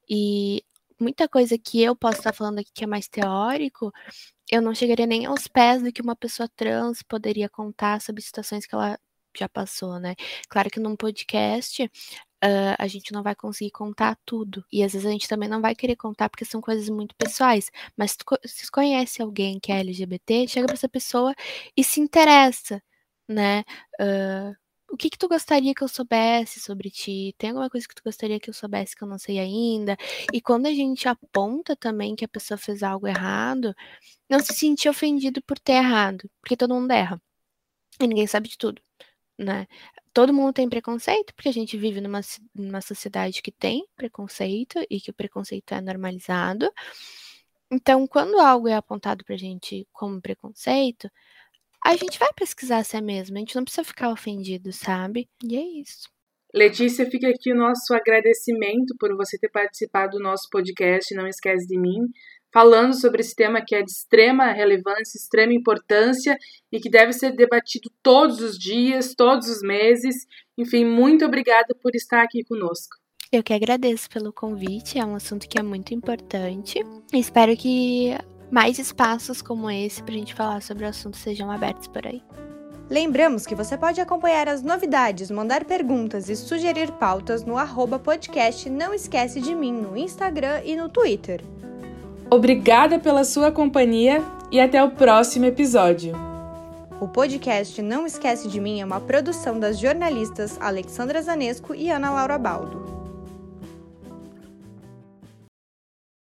E 0.08 0.62
muita 1.00 1.28
coisa 1.28 1.58
que 1.58 1.82
eu 1.82 1.96
posso 1.96 2.18
estar 2.18 2.32
falando 2.32 2.58
aqui 2.60 2.70
que 2.72 2.84
é 2.84 2.86
mais 2.86 3.08
teórico, 3.08 3.92
eu 4.50 4.62
não 4.62 4.74
chegaria 4.74 5.06
nem 5.06 5.26
aos 5.26 5.48
pés 5.48 5.82
do 5.82 5.92
que 5.92 6.02
uma 6.02 6.16
pessoa 6.16 6.48
trans 6.56 7.02
poderia 7.02 7.48
contar 7.48 8.00
sobre 8.00 8.22
situações 8.22 8.66
que 8.66 8.74
ela 8.74 8.98
já 9.38 9.48
passou, 9.48 9.98
né? 10.00 10.14
Claro 10.48 10.70
que 10.70 10.80
num 10.80 10.96
podcast 10.96 11.84
uh, 11.84 12.74
a 12.78 12.86
gente 12.88 13.12
não 13.12 13.22
vai 13.22 13.34
conseguir 13.34 13.70
contar 13.70 14.16
tudo. 14.24 14.64
E 14.72 14.82
às 14.82 14.92
vezes 14.92 15.06
a 15.06 15.10
gente 15.10 15.28
também 15.28 15.48
não 15.48 15.60
vai 15.60 15.74
querer 15.74 15.96
contar 15.96 16.28
porque 16.30 16.44
são 16.44 16.60
coisas 16.60 16.88
muito 16.88 17.14
pessoais. 17.16 17.70
Mas 17.96 18.12
se 18.12 18.18
se 18.64 18.70
conhece 18.70 19.22
alguém 19.22 19.60
que 19.60 19.72
é 19.72 19.80
LGBT, 19.80 20.48
chega 20.48 20.66
para 20.66 20.74
essa 20.74 20.88
pessoa 20.88 21.34
e 21.76 21.84
se 21.84 22.00
interessa, 22.00 22.82
né? 23.28 23.64
Uh, 24.00 24.56
o 24.90 24.96
que 24.96 25.10
que 25.10 25.18
tu 25.18 25.28
gostaria 25.28 25.74
que 25.74 25.82
eu 25.82 25.88
soubesse 25.88 26.60
sobre 26.60 26.90
ti? 26.90 27.34
Tem 27.38 27.50
alguma 27.50 27.68
coisa 27.70 27.86
que 27.86 27.94
tu 27.94 28.02
gostaria 28.04 28.40
que 28.40 28.50
eu 28.50 28.54
soubesse 28.54 28.96
que 28.96 29.02
eu 29.02 29.08
não 29.08 29.18
sei 29.18 29.38
ainda? 29.38 29.96
E 30.32 30.40
quando 30.40 30.66
a 30.66 30.72
gente 30.72 31.08
aponta 31.08 31.76
também 31.76 32.14
que 32.16 32.24
a 32.24 32.28
pessoa 32.28 32.56
fez 32.58 32.82
algo 32.82 33.06
errado, 33.06 33.74
não 34.28 34.40
se 34.40 34.54
sentir 34.54 34.88
ofendido 34.88 35.42
por 35.42 35.58
ter 35.58 35.74
errado, 35.74 36.30
porque 36.40 36.56
todo 36.56 36.74
mundo 36.74 36.90
erra. 36.92 37.20
E 38.00 38.06
ninguém 38.06 38.26
sabe 38.26 38.48
de 38.48 38.58
tudo, 38.58 38.82
né? 39.38 39.66
Todo 40.12 40.32
mundo 40.34 40.52
tem 40.52 40.68
preconceito, 40.68 41.34
porque 41.34 41.48
a 41.48 41.52
gente 41.52 41.76
vive 41.76 42.00
numa, 42.00 42.20
numa 42.54 42.80
sociedade 42.80 43.42
que 43.42 43.52
tem 43.52 43.86
preconceito 43.96 44.78
e 44.90 45.00
que 45.00 45.10
o 45.10 45.14
preconceito 45.14 45.72
é 45.74 45.80
normalizado. 45.80 46.72
Então, 47.70 48.06
quando 48.06 48.38
algo 48.38 48.68
é 48.68 48.74
apontado 48.74 49.24
pra 49.24 49.36
gente 49.36 49.86
como 49.92 50.20
preconceito, 50.20 51.10
a 51.84 51.96
gente 51.96 52.18
vai 52.18 52.30
pesquisar 52.34 52.84
se 52.84 52.96
é 52.96 53.00
mesmo, 53.00 53.36
a 53.36 53.40
gente 53.40 53.56
não 53.56 53.64
precisa 53.64 53.84
ficar 53.84 54.10
ofendido, 54.10 54.72
sabe? 54.72 55.28
E 55.44 55.56
é 55.56 55.80
isso. 55.80 56.08
Letícia, 56.54 57.04
fica 57.10 57.28
aqui 57.28 57.52
o 57.52 57.56
nosso 57.56 57.92
agradecimento 57.92 58.94
por 58.98 59.14
você 59.16 59.38
ter 59.38 59.50
participado 59.50 60.16
do 60.16 60.22
nosso 60.22 60.48
podcast 60.50 61.14
Não 61.14 61.26
Esquece 61.26 61.66
de 61.66 61.78
Mim, 61.78 62.08
falando 62.52 62.98
sobre 62.98 63.20
esse 63.20 63.34
tema 63.34 63.62
que 63.62 63.74
é 63.74 63.82
de 63.82 63.90
extrema 63.90 64.52
relevância, 64.52 65.18
extrema 65.18 65.52
importância 65.52 66.38
e 66.72 66.80
que 66.80 66.88
deve 66.88 67.12
ser 67.12 67.32
debatido 67.32 67.90
todos 68.02 68.40
os 68.40 68.58
dias, 68.58 69.14
todos 69.14 69.48
os 69.48 69.60
meses. 69.60 70.14
Enfim, 70.56 70.84
muito 70.84 71.24
obrigada 71.26 71.74
por 71.82 71.94
estar 71.94 72.22
aqui 72.22 72.42
conosco. 72.44 72.96
Eu 73.30 73.42
que 73.42 73.52
agradeço 73.52 74.08
pelo 74.08 74.32
convite, 74.32 74.98
é 74.98 75.04
um 75.04 75.14
assunto 75.14 75.48
que 75.48 75.58
é 75.58 75.62
muito 75.62 75.92
importante. 75.92 76.78
Espero 77.12 77.54
que 77.56 78.16
mais 78.50 78.78
espaços 78.78 79.42
como 79.42 79.70
esse 79.70 80.02
para 80.02 80.14
a 80.14 80.18
gente 80.18 80.34
falar 80.34 80.62
sobre 80.62 80.84
o 80.84 80.88
assunto 80.88 81.16
sejam 81.16 81.50
abertos 81.50 81.88
por 81.88 82.06
aí. 82.06 82.22
Lembramos 82.88 83.44
que 83.44 83.54
você 83.54 83.76
pode 83.76 84.00
acompanhar 84.00 84.48
as 84.48 84.62
novidades, 84.62 85.28
mandar 85.28 85.64
perguntas 85.64 86.28
e 86.28 86.36
sugerir 86.36 86.92
pautas 86.92 87.44
no 87.44 87.58
arroba 87.58 87.98
podcast 87.98 88.70
Não 88.70 88.94
Esquece 88.94 89.40
de 89.40 89.56
Mim 89.56 89.72
no 89.72 89.96
Instagram 89.96 90.60
e 90.64 90.76
no 90.76 90.88
Twitter. 90.88 91.42
Obrigada 92.30 92.98
pela 92.98 93.24
sua 93.24 93.50
companhia 93.50 94.22
e 94.52 94.60
até 94.60 94.82
o 94.82 94.90
próximo 94.90 95.46
episódio. 95.46 96.14
O 97.00 97.08
podcast 97.08 97.82
Não 97.82 98.06
Esquece 98.06 98.48
de 98.48 98.60
Mim 98.60 98.80
é 98.80 98.84
uma 98.84 99.00
produção 99.00 99.58
das 99.58 99.78
jornalistas 99.78 100.56
Alexandra 100.60 101.20
Zanesco 101.20 101.74
e 101.74 101.90
Ana 101.90 102.10
Laura 102.10 102.38
Baldo. 102.38 103.05